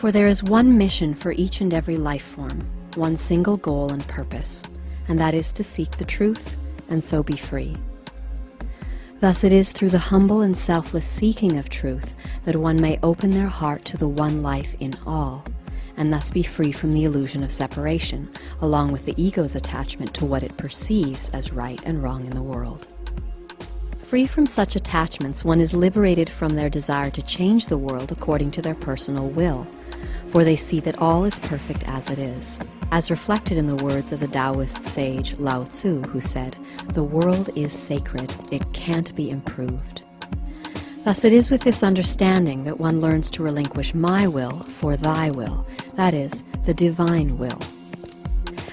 [0.01, 4.05] For there is one mission for each and every life form, one single goal and
[4.07, 4.61] purpose,
[5.07, 6.43] and that is to seek the truth
[6.89, 7.77] and so be free.
[9.23, 12.09] Thus it is through the humble and selfless seeking of truth
[12.45, 15.45] that one may open their heart to the one life in all,
[15.95, 20.25] and thus be free from the illusion of separation, along with the ego's attachment to
[20.25, 22.85] what it perceives as right and wrong in the world.
[24.09, 28.51] Free from such attachments, one is liberated from their desire to change the world according
[28.51, 29.65] to their personal will,
[30.33, 32.59] for they see that all is perfect as it is
[32.93, 36.55] as reflected in the words of the Taoist sage Lao Tzu, who said,
[36.93, 40.03] The world is sacred, it can't be improved.
[41.03, 45.31] Thus it is with this understanding that one learns to relinquish my will for thy
[45.31, 45.65] will,
[45.97, 46.31] that is,
[46.67, 47.59] the divine will.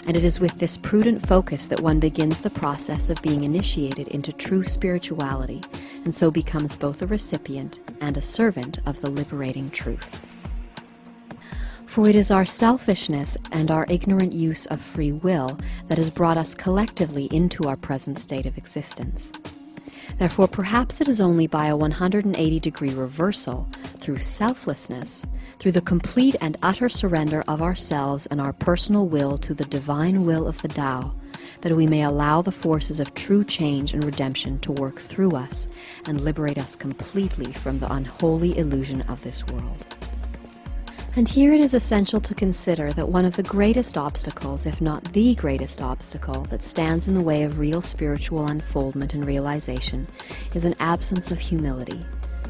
[0.06, 4.09] And it is with this prudent focus that one begins the process of being initiated
[4.09, 5.62] into true spirituality,
[6.04, 10.04] and so becomes both a recipient and a servant of the liberating truth.
[11.94, 16.37] For it is our selfishness and our ignorant use of free will that has brought
[16.37, 19.20] us collectively into our present state of existence.
[20.16, 23.66] Therefore, perhaps it is only by a 180 degree reversal,
[24.00, 25.24] through selflessness,
[25.59, 30.24] through the complete and utter surrender of ourselves and our personal will to the divine
[30.24, 31.12] will of the Tao,
[31.62, 35.66] that we may allow the forces of true change and redemption to work through us
[36.05, 39.85] and liberate us completely from the unholy illusion of this world.
[41.16, 45.12] And here it is essential to consider that one of the greatest obstacles, if not
[45.12, 50.07] the greatest obstacle, that stands in the way of real spiritual unfoldment and realization
[50.55, 52.07] is an absence of humility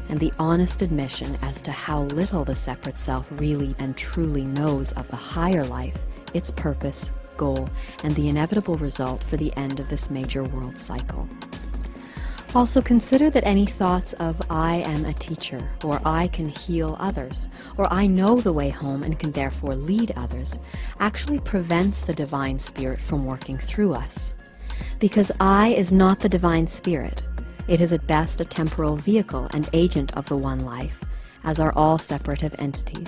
[0.09, 4.91] and the honest admission as to how little the separate self really and truly knows
[4.95, 5.97] of the higher life,
[6.35, 7.05] its purpose,
[7.37, 7.67] goal,
[8.03, 11.27] and the inevitable result for the end of this major world cycle.
[12.53, 17.47] Also consider that any thoughts of I am a teacher, or I can heal others,
[17.77, 20.57] or I know the way home and can therefore lead others,
[20.99, 24.13] actually prevents the Divine Spirit from working through us.
[24.99, 27.23] Because I is not the Divine Spirit.
[27.69, 31.05] It is at best a temporal vehicle and agent of the One Life,
[31.45, 33.07] as are all separative entities.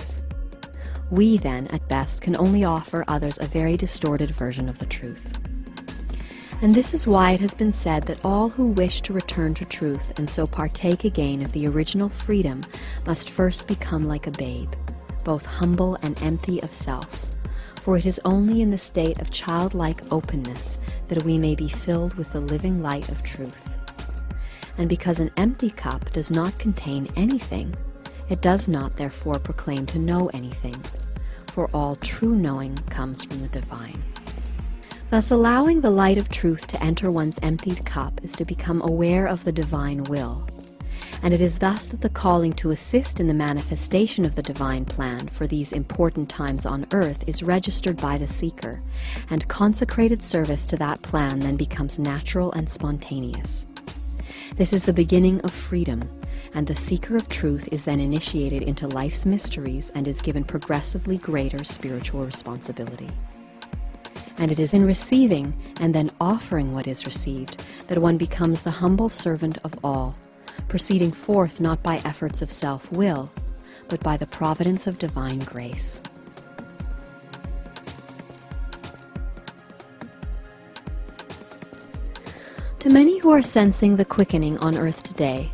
[1.12, 5.20] We, then, at best, can only offer others a very distorted version of the truth.
[6.64, 9.66] And this is why it has been said that all who wish to return to
[9.66, 12.64] truth and so partake again of the original freedom
[13.06, 14.72] must first become like a babe,
[15.26, 17.04] both humble and empty of self.
[17.84, 20.78] For it is only in the state of childlike openness
[21.10, 23.52] that we may be filled with the living light of truth.
[24.78, 27.74] And because an empty cup does not contain anything,
[28.30, 30.82] it does not therefore proclaim to know anything,
[31.54, 34.02] for all true knowing comes from the divine.
[35.10, 39.26] Thus allowing the light of truth to enter one's emptied cup is to become aware
[39.26, 40.48] of the divine will.
[41.22, 44.84] And it is thus that the calling to assist in the manifestation of the divine
[44.84, 48.80] plan for these important times on earth is registered by the seeker,
[49.30, 53.66] and consecrated service to that plan then becomes natural and spontaneous.
[54.56, 56.08] This is the beginning of freedom,
[56.54, 61.18] and the seeker of truth is then initiated into life's mysteries and is given progressively
[61.18, 63.10] greater spiritual responsibility
[64.38, 68.70] and it is in receiving and then offering what is received that one becomes the
[68.70, 70.16] humble servant of all,
[70.68, 73.30] proceeding forth not by efforts of self-will,
[73.88, 76.00] but by the providence of divine grace.
[82.80, 85.50] To many who are sensing the quickening on earth today,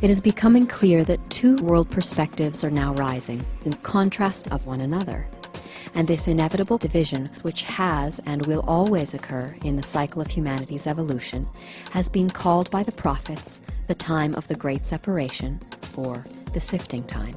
[0.00, 4.80] it is becoming clear that two world perspectives are now rising, in contrast of one
[4.80, 5.28] another
[5.94, 10.86] and this inevitable division, which has and will always occur in the cycle of humanity's
[10.86, 11.46] evolution,
[11.90, 15.60] has been called by the prophets the time of the great separation,
[15.96, 16.24] or
[16.54, 17.36] the sifting time.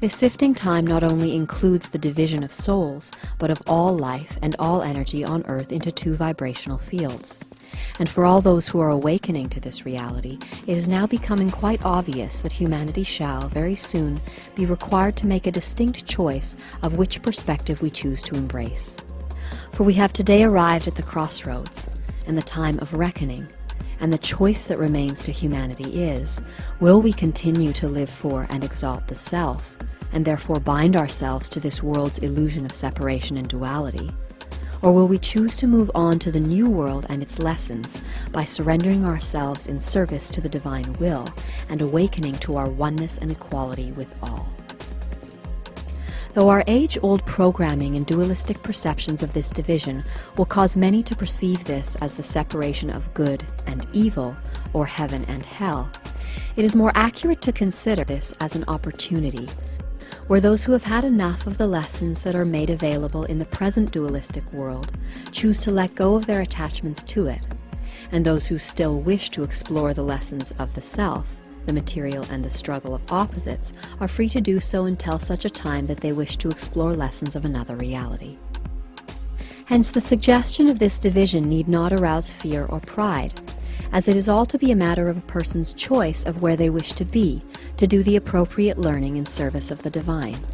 [0.00, 4.54] This sifting time not only includes the division of souls, but of all life and
[4.58, 7.34] all energy on earth into two vibrational fields.
[7.98, 11.80] And for all those who are awakening to this reality, it is now becoming quite
[11.82, 14.20] obvious that humanity shall, very soon,
[14.54, 18.90] be required to make a distinct choice of which perspective we choose to embrace.
[19.76, 21.76] For we have today arrived at the crossroads
[22.26, 23.48] and the time of reckoning,
[24.00, 26.38] and the choice that remains to humanity is,
[26.80, 29.62] will we continue to live for and exalt the self,
[30.12, 34.10] and therefore bind ourselves to this world's illusion of separation and duality?
[34.80, 37.86] Or will we choose to move on to the new world and its lessons
[38.32, 41.28] by surrendering ourselves in service to the divine will
[41.68, 44.46] and awakening to our oneness and equality with all?
[46.34, 50.04] Though our age-old programming and dualistic perceptions of this division
[50.36, 54.36] will cause many to perceive this as the separation of good and evil,
[54.72, 55.90] or heaven and hell,
[56.56, 59.48] it is more accurate to consider this as an opportunity
[60.28, 63.46] where those who have had enough of the lessons that are made available in the
[63.46, 64.92] present dualistic world
[65.32, 67.46] choose to let go of their attachments to it,
[68.12, 71.26] and those who still wish to explore the lessons of the self,
[71.64, 75.50] the material and the struggle of opposites, are free to do so until such a
[75.50, 78.36] time that they wish to explore lessons of another reality.
[79.66, 83.38] Hence the suggestion of this division need not arouse fear or pride,
[83.92, 86.70] as it is all to be a matter of a person's choice of where they
[86.70, 87.42] wish to be,
[87.76, 90.44] to do the appropriate learning in service of the divine.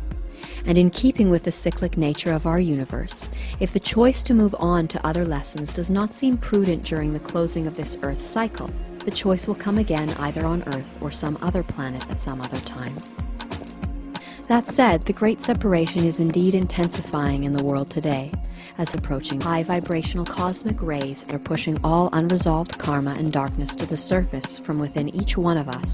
[0.66, 3.26] And in keeping with the cyclic nature of our universe,
[3.60, 7.20] if the choice to move on to other lessons does not seem prudent during the
[7.20, 8.70] closing of this Earth cycle,
[9.04, 12.60] the choice will come again either on Earth or some other planet at some other
[12.60, 12.96] time.
[14.48, 18.32] That said, the Great Separation is indeed intensifying in the world today,
[18.78, 23.96] as approaching high vibrational cosmic rays are pushing all unresolved karma and darkness to the
[23.96, 25.86] surface from within each one of us,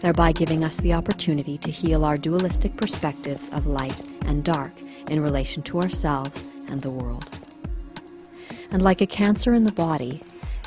[0.00, 4.72] thereby giving us the opportunity to heal our dualistic perspectives of light and dark
[5.08, 6.36] in relation to ourselves
[6.68, 7.28] and the world.
[8.70, 10.22] And like a cancer in the body,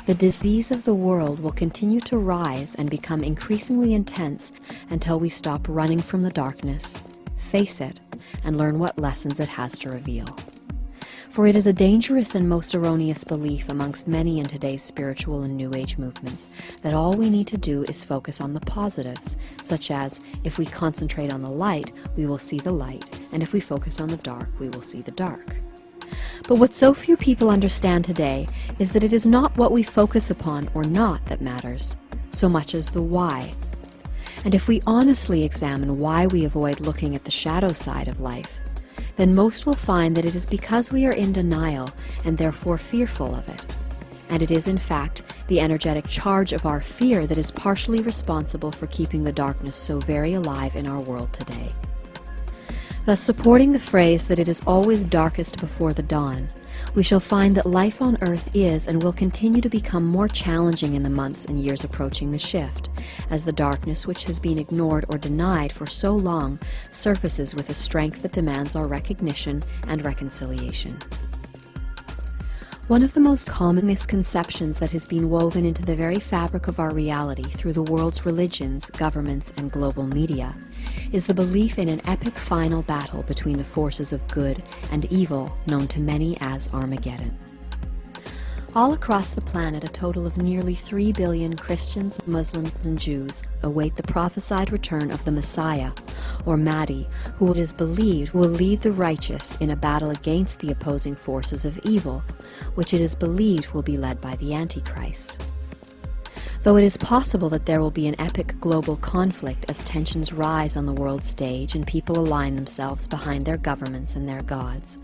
[0.06, 4.50] the disease of the world will continue to rise and become increasingly intense
[4.90, 6.84] until we stop running from the darkness,
[7.52, 8.00] face it,
[8.44, 10.26] and learn what lessons it has to reveal.
[11.34, 15.56] For it is a dangerous and most erroneous belief amongst many in today's spiritual and
[15.56, 16.42] New Age movements
[16.82, 19.34] that all we need to do is focus on the positives,
[19.66, 20.12] such as
[20.44, 23.96] if we concentrate on the light, we will see the light, and if we focus
[23.98, 25.46] on the dark, we will see the dark.
[26.46, 28.46] But what so few people understand today
[28.78, 31.94] is that it is not what we focus upon or not that matters,
[32.34, 33.54] so much as the why.
[34.44, 38.50] And if we honestly examine why we avoid looking at the shadow side of life,
[39.16, 41.90] then most will find that it is because we are in denial
[42.24, 43.72] and therefore fearful of it.
[44.30, 48.72] And it is, in fact, the energetic charge of our fear that is partially responsible
[48.72, 51.74] for keeping the darkness so very alive in our world today.
[53.04, 56.48] Thus, supporting the phrase that it is always darkest before the dawn,
[56.94, 60.94] we shall find that life on Earth is and will continue to become more challenging
[60.94, 62.90] in the months and years approaching the shift,
[63.30, 66.58] as the darkness which has been ignored or denied for so long
[66.92, 71.00] surfaces with a strength that demands our recognition and reconciliation.
[72.88, 76.78] One of the most common misconceptions that has been woven into the very fabric of
[76.78, 80.54] our reality through the world's religions, governments, and global media
[81.12, 85.56] is the belief in an epic final battle between the forces of good and evil
[85.66, 87.36] known to many as Armageddon.
[88.74, 93.94] All across the planet, a total of nearly 3 billion Christians, Muslims, and Jews await
[93.96, 95.92] the prophesied return of the Messiah,
[96.46, 100.72] or Mahdi, who it is believed will lead the righteous in a battle against the
[100.72, 102.22] opposing forces of evil,
[102.74, 105.36] which it is believed will be led by the Antichrist.
[106.64, 110.76] Though it is possible that there will be an epic global conflict as tensions rise
[110.76, 114.96] on the world stage and people align themselves behind their governments and their gods,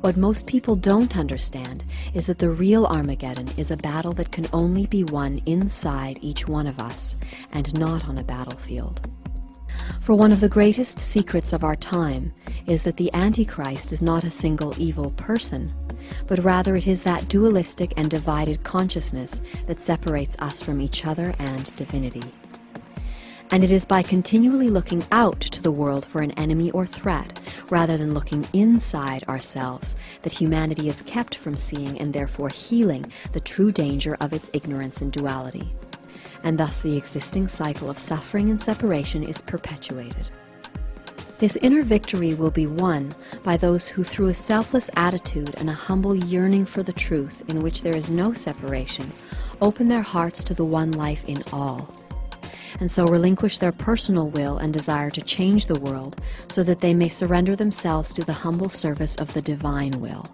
[0.00, 1.84] what most people don't understand
[2.14, 6.48] is that the real Armageddon is a battle that can only be won inside each
[6.48, 7.14] one of us
[7.52, 9.00] and not on a battlefield.
[10.04, 12.32] For one of the greatest secrets of our time
[12.66, 15.72] is that the Antichrist is not a single evil person,
[16.26, 19.30] but rather it is that dualistic and divided consciousness
[19.66, 22.34] that separates us from each other and divinity.
[23.50, 27.38] And it is by continually looking out to the world for an enemy or threat,
[27.70, 33.40] rather than looking inside ourselves, that humanity is kept from seeing and therefore healing the
[33.40, 35.74] true danger of its ignorance and duality.
[36.44, 40.30] And thus the existing cycle of suffering and separation is perpetuated.
[41.40, 43.14] This inner victory will be won
[43.44, 47.62] by those who, through a selfless attitude and a humble yearning for the truth in
[47.62, 49.12] which there is no separation,
[49.60, 51.94] open their hearts to the one life in all,
[52.80, 56.20] and so relinquish their personal will and desire to change the world
[56.52, 60.28] so that they may surrender themselves to the humble service of the divine will.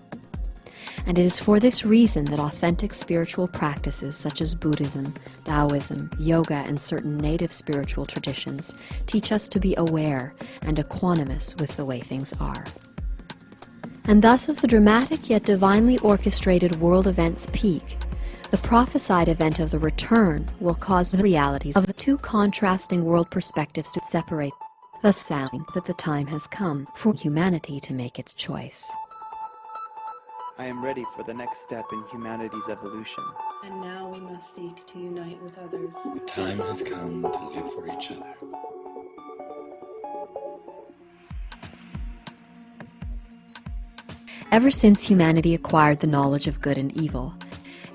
[1.06, 6.54] And it is for this reason that authentic spiritual practices such as Buddhism, Taoism, yoga,
[6.54, 8.72] and certain native spiritual traditions
[9.06, 12.64] teach us to be aware and equanimous with the way things are.
[14.06, 17.82] And thus as the dramatic yet divinely orchestrated world events peak,
[18.50, 23.30] the prophesied event of the return will cause the realities of the two contrasting world
[23.30, 24.54] perspectives to separate,
[25.02, 28.72] thus sounding that the time has come for humanity to make its choice.
[30.56, 33.24] I am ready for the next step in humanity's evolution.
[33.64, 35.90] And now we must seek to unite with others.
[36.04, 38.34] The time has come to live for each other.
[44.52, 47.34] Ever since humanity acquired the knowledge of good and evil,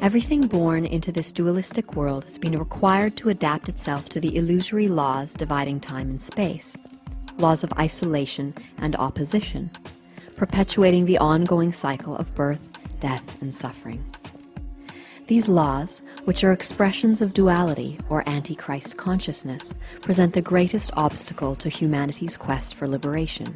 [0.01, 4.89] everything born into this dualistic world has been required to adapt itself to the illusory
[4.89, 6.65] laws dividing time and space,
[7.37, 9.71] laws of isolation and opposition,
[10.39, 12.61] perpetuating the ongoing cycle of birth,
[13.01, 14.01] death, and suffering.
[15.27, 19.61] These laws, which are expressions of duality or antichrist consciousness,
[20.01, 23.53] present the greatest obstacle to humanity's quest for liberation.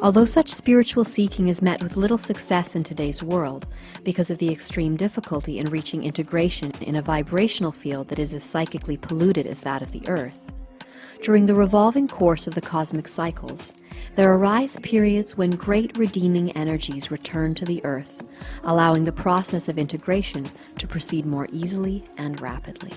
[0.00, 3.66] Although such spiritual seeking is met with little success in today's world
[4.04, 8.42] because of the extreme difficulty in reaching integration in a vibrational field that is as
[8.52, 10.38] psychically polluted as that of the Earth,
[11.24, 13.60] during the revolving course of the cosmic cycles,
[14.16, 18.06] there arise periods when great redeeming energies return to the Earth,
[18.64, 22.92] allowing the process of integration to proceed more easily and rapidly.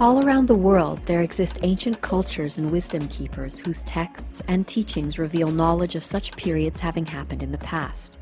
[0.00, 5.18] All around the world there exist ancient cultures and wisdom keepers whose texts and teachings
[5.18, 8.18] reveal knowledge of such periods having happened in the past,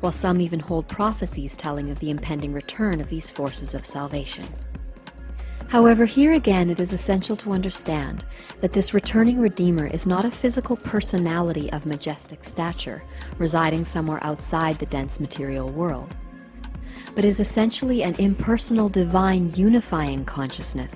[0.00, 4.48] while some even hold prophecies telling of the impending return of these forces of salvation.
[5.68, 8.24] However, here again it is essential to understand
[8.60, 13.02] that this returning Redeemer is not a physical personality of majestic stature,
[13.38, 16.16] residing somewhere outside the dense material world
[17.14, 20.92] but is essentially an impersonal divine unifying consciousness,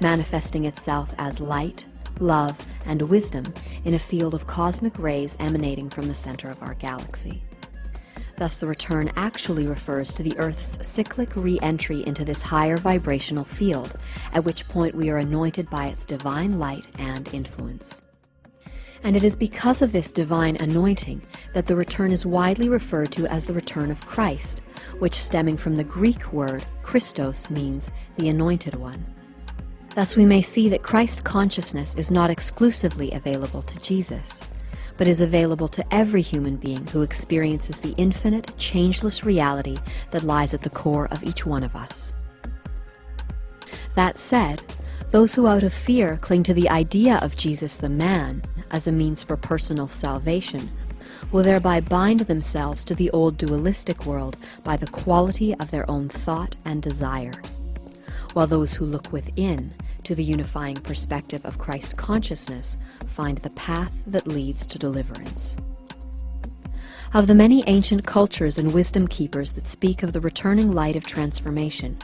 [0.00, 1.84] manifesting itself as light,
[2.20, 2.54] love,
[2.86, 3.52] and wisdom
[3.84, 7.42] in a field of cosmic rays emanating from the center of our galaxy.
[8.36, 13.96] Thus the return actually refers to the Earth's cyclic re-entry into this higher vibrational field,
[14.32, 17.84] at which point we are anointed by its divine light and influence.
[19.04, 21.22] And it is because of this divine anointing
[21.54, 24.62] that the return is widely referred to as the return of Christ,
[24.98, 27.84] which stemming from the Greek word Christos means
[28.16, 29.04] the anointed one.
[29.94, 34.24] Thus we may see that Christ consciousness is not exclusively available to Jesus,
[34.96, 39.76] but is available to every human being who experiences the infinite, changeless reality
[40.12, 42.12] that lies at the core of each one of us.
[43.96, 44.62] That said,
[45.12, 48.92] those who out of fear cling to the idea of Jesus the man as a
[48.92, 50.70] means for personal salvation
[51.32, 56.08] will thereby bind themselves to the old dualistic world by the quality of their own
[56.24, 57.32] thought and desire,
[58.32, 59.72] while those who look within
[60.04, 62.76] to the unifying perspective of Christ consciousness
[63.16, 65.54] find the path that leads to deliverance.
[67.14, 71.04] Of the many ancient cultures and wisdom keepers that speak of the returning light of
[71.04, 71.96] transformation,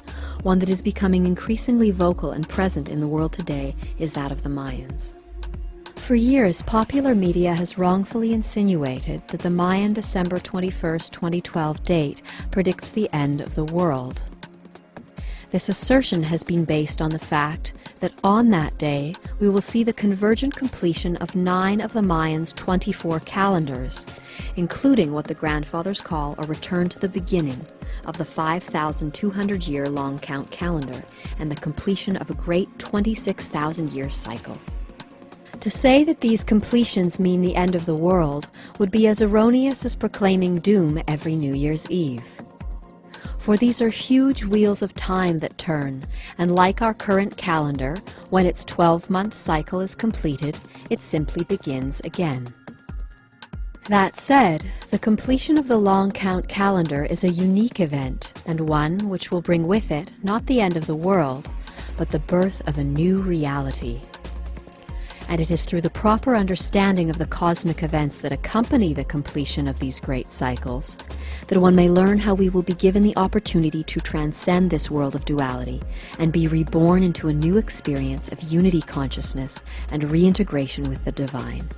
[0.42, 4.44] one that is becoming increasingly vocal and present in the world today is that of
[4.44, 5.08] the Mayans.
[6.06, 12.90] For years, popular media has wrongfully insinuated that the Mayan December 21, 2012 date predicts
[12.94, 14.22] the end of the world.
[15.52, 19.84] This assertion has been based on the fact that on that day we will see
[19.84, 24.04] the convergent completion of nine of the Mayans' 24 calendars,
[24.56, 27.64] including what the grandfathers call a return to the beginning
[28.06, 31.02] of the 5,200 year long count calendar
[31.38, 34.58] and the completion of a great 26,000 year cycle.
[35.60, 38.48] To say that these completions mean the end of the world
[38.78, 42.24] would be as erroneous as proclaiming doom every New Year's Eve.
[43.50, 46.06] For these are huge wheels of time that turn,
[46.38, 47.96] and like our current calendar,
[48.28, 50.56] when its 12-month cycle is completed,
[50.88, 52.54] it simply begins again.
[53.88, 59.08] That said, the completion of the long count calendar is a unique event, and one
[59.08, 61.48] which will bring with it not the end of the world,
[61.98, 64.00] but the birth of a new reality
[65.30, 69.68] and it is through the proper understanding of the cosmic events that accompany the completion
[69.68, 70.96] of these great cycles
[71.48, 75.14] that one may learn how we will be given the opportunity to transcend this world
[75.14, 75.80] of duality
[76.18, 79.56] and be reborn into a new experience of unity consciousness
[79.90, 81.70] and reintegration with the divine.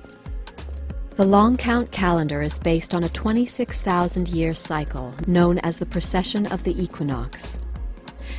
[1.15, 6.47] The long count calendar is based on a 26,000 year cycle known as the precession
[6.47, 7.37] of the equinox.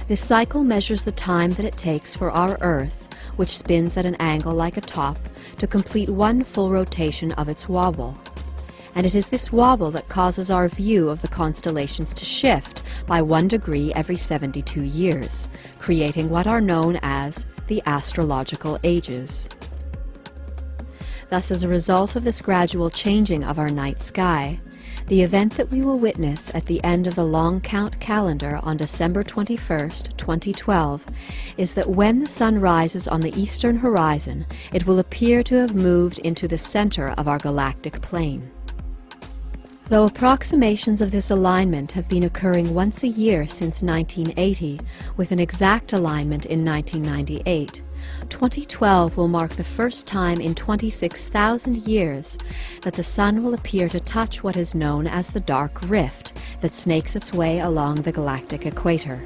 [0.08, 3.03] This cycle measures the time that it takes for our Earth,
[3.36, 5.16] which spins at an angle like a top,
[5.58, 8.16] to complete one full rotation of its wobble
[8.94, 13.20] and it is this wobble that causes our view of the constellations to shift by
[13.20, 15.48] one degree every 72 years,
[15.80, 17.34] creating what are known as
[17.68, 19.48] the astrological ages.
[21.28, 24.60] Thus, as a result of this gradual changing of our night sky,
[25.08, 28.78] the event that we will witness at the end of the long count calendar on
[28.78, 31.02] December 21st, 2012,
[31.58, 35.74] is that when the sun rises on the eastern horizon, it will appear to have
[35.74, 38.50] moved into the center of our galactic plane.
[39.90, 44.80] Though approximations of this alignment have been occurring once a year since 1980,
[45.18, 47.82] with an exact alignment in 1998,
[48.30, 52.26] 2012 will mark the first time in 26,000 years
[52.82, 56.32] that the Sun will appear to touch what is known as the dark rift
[56.62, 59.22] that snakes its way along the galactic equator.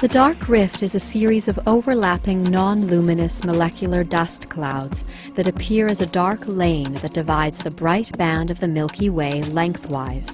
[0.00, 5.04] The dark rift is a series of overlapping non-luminous molecular dust clouds
[5.36, 9.42] that appear as a dark lane that divides the bright band of the Milky Way
[9.42, 10.28] lengthwise.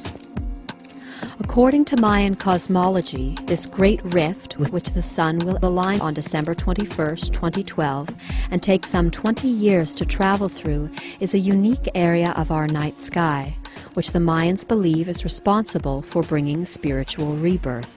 [1.41, 6.55] According to Mayan cosmology, this great rift with which the Sun will align on December
[6.55, 8.09] 21, 2012,
[8.51, 12.95] and take some 20 years to travel through, is a unique area of our night
[13.05, 13.57] sky,
[13.95, 17.89] which the Mayans believe is responsible for bringing spiritual rebirth.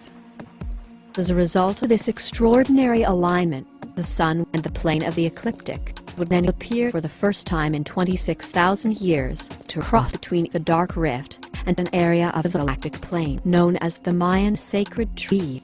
[1.17, 5.97] As a result of this extraordinary alignment, the Sun and the plane of the ecliptic
[6.17, 10.95] would then appear for the first time in 26,000 years to cross between the dark
[10.95, 15.61] rift and an area of the galactic plane known as the Mayan sacred tree.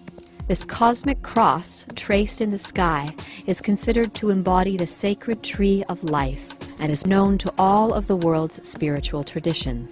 [0.47, 3.16] This cosmic cross, traced in the sky,
[3.47, 6.45] is considered to embody the sacred tree of life
[6.80, 9.91] and is known to all of the world's spiritual traditions.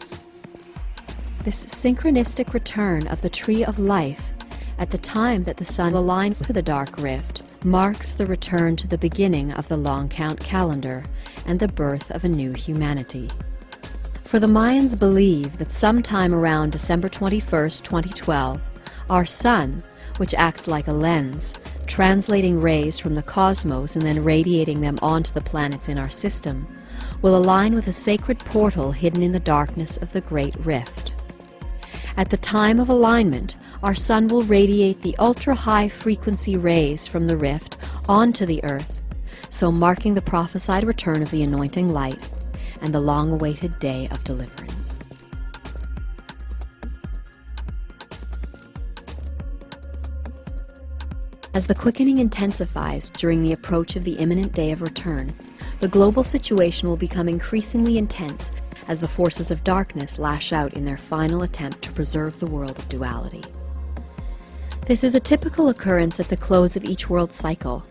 [1.46, 4.22] This synchronistic return of the tree of life
[4.78, 8.88] at the time that the sun aligns to the dark rift, marks the return to
[8.88, 11.06] the beginning of the long count calendar
[11.46, 13.30] and the birth of a new humanity.
[14.32, 18.62] For the Mayans believe that sometime around December 21, 2012,
[19.10, 19.84] our sun,
[20.20, 21.54] which acts like a lens,
[21.86, 26.66] translating rays from the cosmos and then radiating them onto the planets in our system,
[27.22, 31.12] will align with a sacred portal hidden in the darkness of the Great Rift.
[32.16, 37.36] At the time of alignment, our sun will radiate the ultra-high frequency rays from the
[37.36, 37.76] rift
[38.08, 38.94] onto the earth,
[39.50, 42.30] so marking the prophesied return of the anointing light
[42.82, 44.72] and the long-awaited day of deliverance.
[51.54, 55.34] As the quickening intensifies during the approach of the imminent day of return,
[55.82, 58.42] the global situation will become increasingly intense
[58.88, 62.80] as the forces of darkness lash out in their final attempt to preserve the world
[62.80, 63.44] of duality.
[64.88, 67.84] This is a typical occurrence at the close of each world cycle,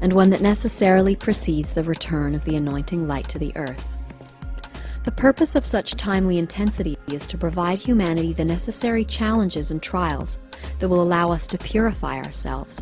[0.00, 3.82] and one that necessarily precedes the return of the anointing light to the earth.
[5.04, 10.36] The purpose of such timely intensity is to provide humanity the necessary challenges and trials
[10.80, 12.80] that will allow us to purify ourselves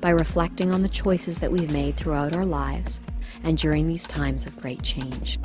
[0.00, 3.00] by reflecting on the choices that we've made throughout our lives
[3.42, 5.38] and during these times of great change.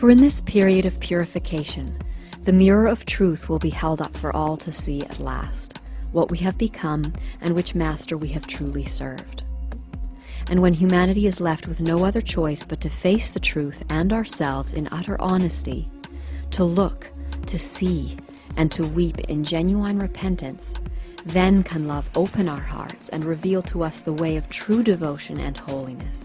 [0.00, 1.98] For in this period of purification,
[2.44, 5.78] the mirror of truth will be held up for all to see at last,
[6.12, 9.42] what we have become and which master we have truly served.
[10.50, 14.12] And when humanity is left with no other choice but to face the truth and
[14.12, 15.90] ourselves in utter honesty,
[16.52, 17.06] to look,
[17.46, 18.18] to see,
[18.56, 20.62] and to weep in genuine repentance,
[21.34, 25.38] then can love open our hearts and reveal to us the way of true devotion
[25.38, 26.18] and holiness.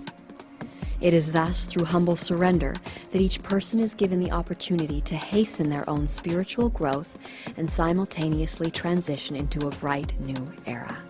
[1.02, 2.76] It is thus through humble surrender
[3.12, 7.10] that each person is given the opportunity to hasten their own spiritual growth
[7.58, 11.04] and simultaneously transition into a bright new era.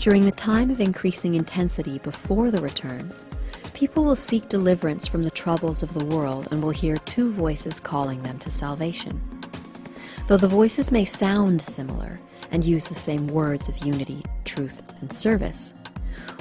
[0.00, 3.12] During the time of increasing intensity before the return,
[3.74, 7.78] people will seek deliverance from the troubles of the world and will hear two voices
[7.84, 9.20] calling them to salvation.
[10.26, 12.18] Though the voices may sound similar
[12.50, 14.72] and use the same words of unity, truth,
[15.02, 15.74] and service,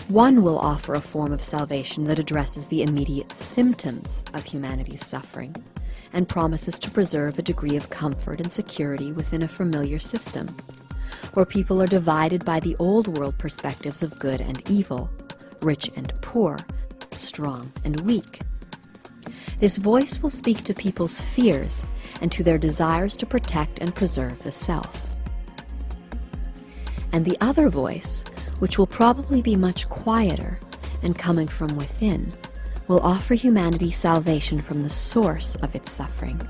[0.08, 5.54] one will offer a form of salvation that addresses the immediate symptoms of humanity's suffering
[6.14, 10.56] and promises to preserve a degree of comfort and security within a familiar system,
[11.34, 15.10] where people are divided by the old world perspectives of good and evil,
[15.62, 16.58] rich and poor,
[17.18, 18.42] strong and weak.
[19.62, 21.82] This voice will speak to people's fears
[22.22, 24.96] and to their desires to protect and preserve the self.
[27.12, 28.24] And the other voice,
[28.60, 30.60] which will probably be much quieter
[31.04, 32.34] and coming from within,
[32.88, 36.42] will offer humanity salvation from the source of its suffering.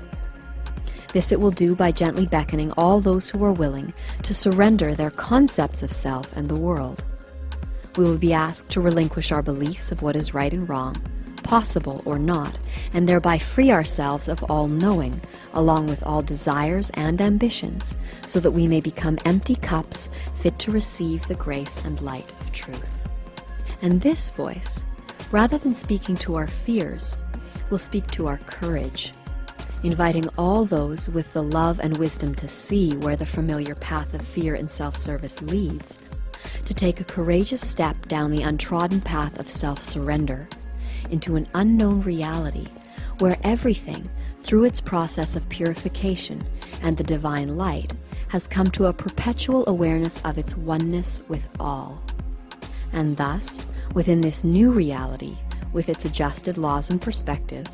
[1.12, 3.92] This it will do by gently beckoning all those who are willing
[4.22, 7.02] to surrender their concepts of self and the world.
[7.96, 11.02] We will be asked to relinquish our beliefs of what is right and wrong,
[11.42, 12.56] possible or not,
[12.94, 15.20] and thereby free ourselves of all knowing,
[15.54, 17.82] along with all desires and ambitions,
[18.28, 20.08] so that we may become empty cups
[20.42, 22.88] fit to receive the grace and light of truth.
[23.82, 24.78] And this voice,
[25.32, 27.16] rather than speaking to our fears,
[27.68, 29.12] will speak to our courage,
[29.82, 34.20] inviting all those with the love and wisdom to see where the familiar path of
[34.34, 35.86] fear and self-service leads,
[36.66, 40.48] to take a courageous step down the untrodden path of self-surrender
[41.10, 42.66] into an unknown reality
[43.18, 44.08] where everything,
[44.46, 46.46] through its process of purification
[46.82, 47.92] and the divine light,
[48.28, 52.02] has come to a perpetual awareness of its oneness with all.
[52.92, 53.46] And thus,
[53.94, 55.36] within this new reality,
[55.72, 57.70] with its adjusted laws and perspectives,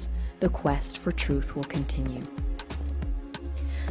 [0.46, 2.22] the quest for truth will continue.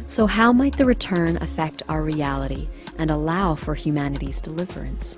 [0.08, 2.66] So how might the return affect our reality
[2.98, 5.16] and allow for humanity's deliverance?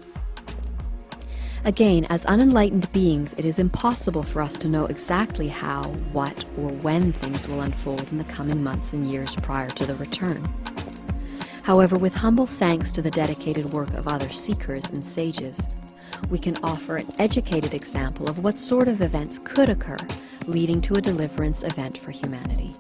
[1.64, 6.72] Again, as unenlightened beings, it is impossible for us to know exactly how, what, or
[6.82, 10.42] when things will unfold in the coming months and years prior to the return.
[11.62, 15.56] However, with humble thanks to the dedicated work of other seekers and sages,
[16.32, 19.98] we can offer an educated example of what sort of events could occur
[20.48, 22.74] leading to a deliverance event for humanity.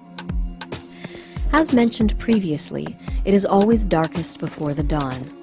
[1.52, 2.86] As mentioned previously,
[3.24, 5.34] it is always darkest before the dawn,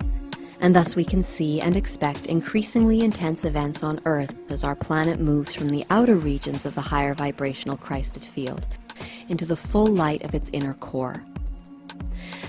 [0.60, 5.20] and thus we can see and expect increasingly intense events on Earth as our planet
[5.20, 8.66] moves from the outer regions of the higher vibrational Christed field
[9.30, 11.24] into the full light of its inner core.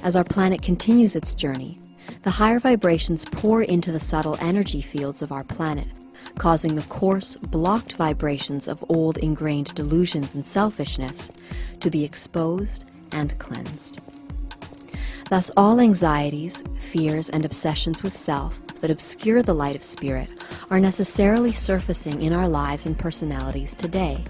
[0.02, 1.80] As our planet continues its journey,
[2.24, 5.86] the higher vibrations pour into the subtle energy fields of our planet,
[6.38, 11.30] causing the coarse, blocked vibrations of old ingrained delusions and selfishness
[11.80, 14.00] to be exposed and cleansed.
[15.30, 16.62] Thus all anxieties,
[16.92, 20.28] fears, and obsessions with self that obscure the light of spirit
[20.70, 24.24] are necessarily surfacing in our lives and personalities today.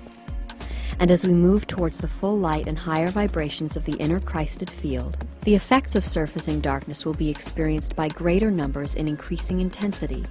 [0.99, 4.71] And as we move towards the full light and higher vibrations of the inner Christed
[4.81, 10.25] field, the effects of surfacing darkness will be experienced by greater numbers in increasing intensity,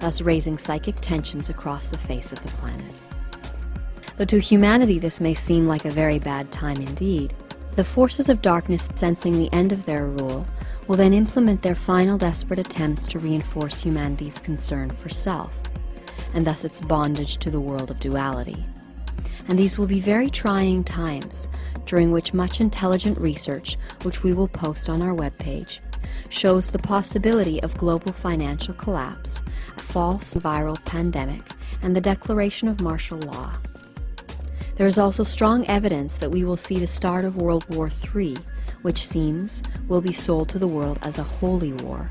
[0.00, 2.94] thus raising psychic tensions across the face of the planet.
[4.18, 7.34] Though to humanity this may seem like a very bad time indeed,
[7.76, 10.46] the forces of darkness sensing the end of their rule
[10.88, 15.52] will then implement their final desperate attempts to reinforce humanity's concern for self,
[16.34, 18.66] and thus its bondage to the world of duality
[19.48, 21.34] and these will be very trying times
[21.86, 25.78] during which much intelligent research, which we will post on our webpage,
[26.30, 29.30] shows the possibility of global financial collapse,
[29.92, 31.42] false viral pandemic,
[31.82, 33.58] and the declaration of martial law.
[34.76, 38.36] There is also strong evidence that we will see the start of World War III,
[38.82, 42.10] which seems will be sold to the world as a holy war.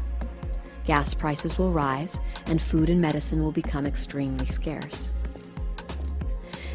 [0.86, 2.16] Gas prices will rise,
[2.46, 5.10] and food and medicine will become extremely scarce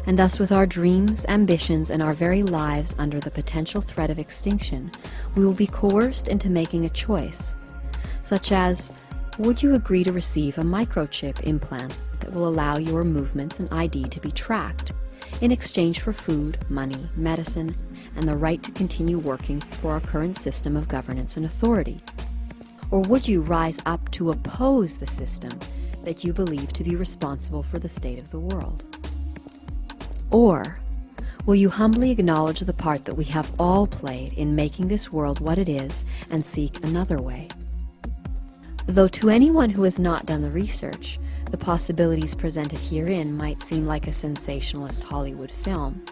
[0.05, 4.19] and thus with our dreams, ambitions, and our very lives under the potential threat of
[4.19, 4.91] extinction,
[5.35, 7.41] we will be coerced into making a choice,
[8.27, 8.89] such as,
[9.39, 14.09] would you agree to receive a microchip implant that will allow your movements and ID
[14.09, 14.91] to be tracked
[15.41, 17.75] in exchange for food, money, medicine,
[18.15, 22.01] and the right to continue working for our current system of governance and authority?
[22.91, 25.59] Or would you rise up to oppose the system
[26.05, 28.83] that you believe to be responsible for the state of the world?
[30.31, 30.77] Or
[31.47, 35.39] will you humbly acknowledge the part that we have all played in making this world
[35.39, 35.91] what it is
[36.29, 37.49] and seek another way?
[38.87, 41.17] Though to anyone who has not done the research,
[41.51, 46.03] the possibilities presented herein might seem like a sensationalist Hollywood film,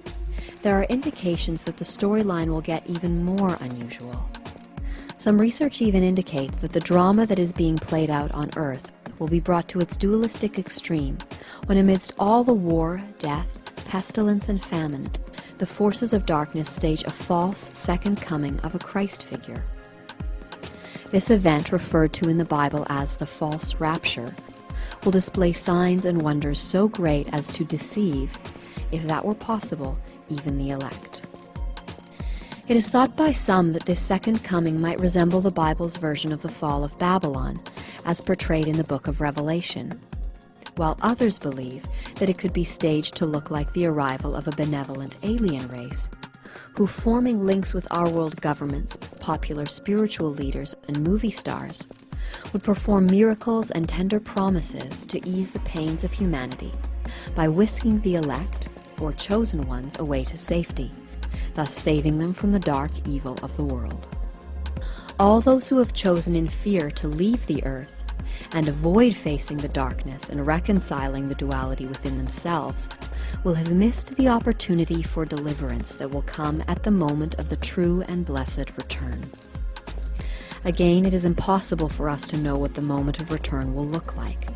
[0.64, 4.30] there are indications that the storyline will get even more unusual.
[5.20, 9.28] Some research even indicates that the drama that is being played out on Earth will
[9.28, 11.18] be brought to its dualistic extreme
[11.66, 13.48] when amidst all the war, death,
[13.86, 15.12] pestilence and famine,
[15.60, 19.64] the forces of darkness stage a false second coming of a Christ figure.
[21.12, 24.34] This event, referred to in the Bible as the false rapture,
[25.04, 28.30] will display signs and wonders so great as to deceive,
[28.94, 29.98] if that were possible,
[30.30, 31.22] even the elect.
[32.70, 36.42] It is thought by some that this second coming might resemble the Bible's version of
[36.42, 37.60] the fall of Babylon,
[38.06, 40.00] as portrayed in the book of Revelation.
[40.78, 41.84] while others believe
[42.20, 46.08] that it could be staged to look like the arrival of a benevolent alien race
[46.76, 51.88] who, forming links with our world governments, popular spiritual leaders, and movie stars,
[52.54, 56.74] would perform miracles and tender promises to ease the pains of humanity
[57.36, 58.70] by whisking the elect,
[59.00, 60.92] or chosen ones, away to safety,
[61.56, 64.08] thus saving them from the dark evil of the world.
[65.20, 67.90] All those who have chosen in fear to leave the earth
[68.52, 72.88] and avoid facing the darkness and reconciling the duality within themselves
[73.44, 77.58] will have missed the opportunity for deliverance that will come at the moment of the
[77.58, 79.32] true and blessed return.
[80.64, 84.16] Again, it is impossible for us to know what the moment of return will look
[84.16, 84.48] like.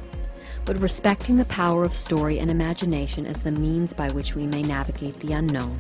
[0.65, 4.63] But respecting the power of story and imagination as the means by which we may
[4.63, 5.79] navigate the unknown,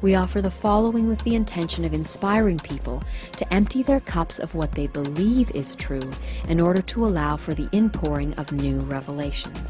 [0.00, 3.02] we offer the following with the intention of inspiring people
[3.36, 6.12] to empty their cups of what they believe is true
[6.48, 9.68] in order to allow for the inpouring of new revelations.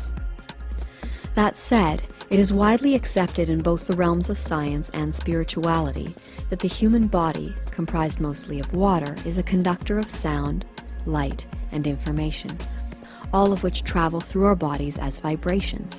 [1.35, 6.15] That said, it is widely accepted in both the realms of science and spirituality
[6.51, 10.67] that the human body, comprised mostly of water, is a conductor of sound,
[11.05, 12.59] light, and information,
[13.33, 15.95] all of which travel through our bodies as vibrations.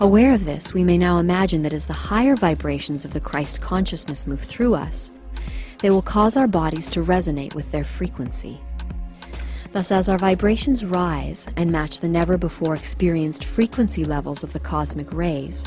[0.00, 3.60] Aware of this, we may now imagine that as the higher vibrations of the Christ
[3.60, 5.10] consciousness move through us,
[5.82, 8.60] they will cause our bodies to resonate with their frequency.
[9.72, 15.12] Thus, as our vibrations rise and match the never-before experienced frequency levels of the cosmic
[15.12, 15.62] rays,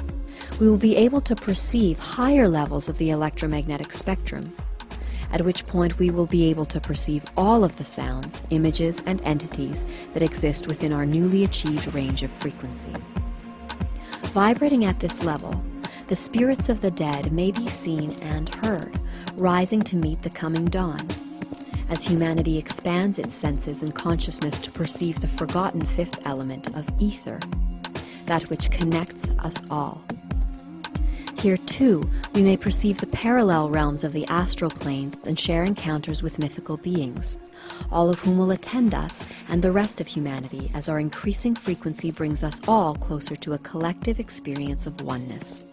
[0.59, 4.53] we will be able to perceive higher levels of the electromagnetic spectrum,
[5.32, 9.21] at which point we will be able to perceive all of the sounds, images, and
[9.21, 9.78] entities
[10.13, 12.93] that exist within our newly achieved range of frequency.
[14.34, 15.61] Vibrating at this level,
[16.09, 18.99] the spirits of the dead may be seen and heard,
[19.36, 21.09] rising to meet the coming dawn.
[21.89, 27.39] As humanity expands its senses and consciousness to perceive the forgotten fifth element of ether,
[28.28, 30.03] that which connects us all.
[31.40, 36.24] Here, too, we may perceive the parallel realms of the astral planes and share encounters
[36.24, 37.38] with mythical beings,
[37.92, 39.14] all of whom will attend us
[39.48, 43.60] and the rest of humanity as our increasing frequency brings us all closer to a
[43.60, 45.64] collective experience of oneness.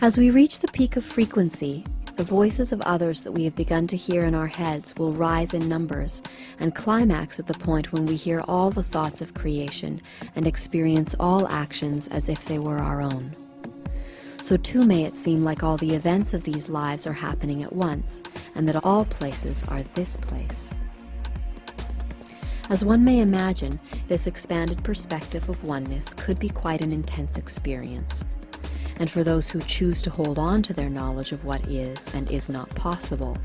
[0.00, 1.84] As we reach the peak of frequency,
[2.16, 5.52] the voices of others that we have begun to hear in our heads will rise
[5.52, 6.22] in numbers
[6.60, 10.00] and climax at the point when we hear all the thoughts of creation
[10.36, 13.34] and experience all actions as if they were our own
[14.42, 17.72] so too may it seem like all the events of these lives are happening at
[17.72, 18.06] once,
[18.54, 20.50] and that all places are this place.
[22.68, 23.78] As one may imagine,
[24.08, 28.12] this expanded perspective of oneness could be quite an intense experience.
[28.96, 32.28] And for those who choose to hold on to their knowledge of what is and
[32.30, 33.36] is not possible,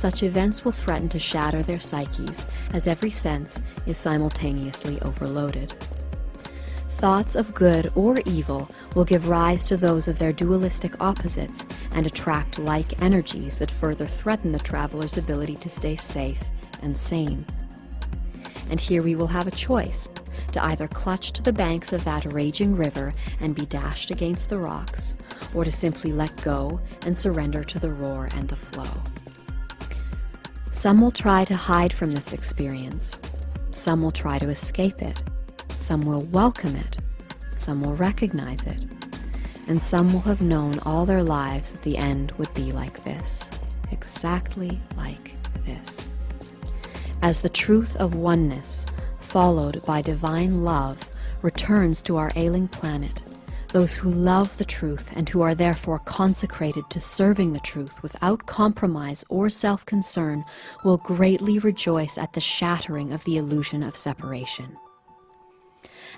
[0.00, 2.38] such events will threaten to shatter their psyches
[2.72, 3.50] as every sense
[3.86, 5.72] is simultaneously overloaded.
[7.00, 12.04] Thoughts of good or evil will give rise to those of their dualistic opposites and
[12.06, 16.42] attract like energies that further threaten the traveler's ability to stay safe
[16.82, 17.46] and sane.
[18.68, 20.08] And here we will have a choice
[20.52, 24.58] to either clutch to the banks of that raging river and be dashed against the
[24.58, 25.14] rocks,
[25.54, 28.92] or to simply let go and surrender to the roar and the flow.
[30.82, 33.14] Some will try to hide from this experience.
[33.84, 35.22] Some will try to escape it.
[35.88, 36.98] Some will welcome it,
[37.64, 38.84] some will recognize it,
[39.68, 43.26] and some will have known all their lives that the end would be like this,
[43.90, 45.32] exactly like
[45.64, 45.88] this.
[47.22, 48.84] As the truth of oneness,
[49.32, 50.98] followed by divine love,
[51.40, 53.22] returns to our ailing planet,
[53.72, 58.44] those who love the truth and who are therefore consecrated to serving the truth without
[58.44, 60.44] compromise or self-concern
[60.84, 64.76] will greatly rejoice at the shattering of the illusion of separation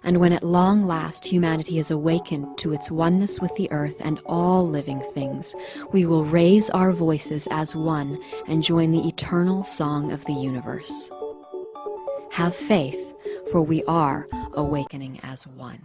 [0.05, 4.21] and when at long last humanity is awakened to its oneness with the earth and
[4.27, 5.55] all living things,
[5.93, 11.11] we will raise our voices as one and join the eternal song of the universe.
[12.31, 13.15] Have faith,
[13.53, 15.81] for we are awakening as one.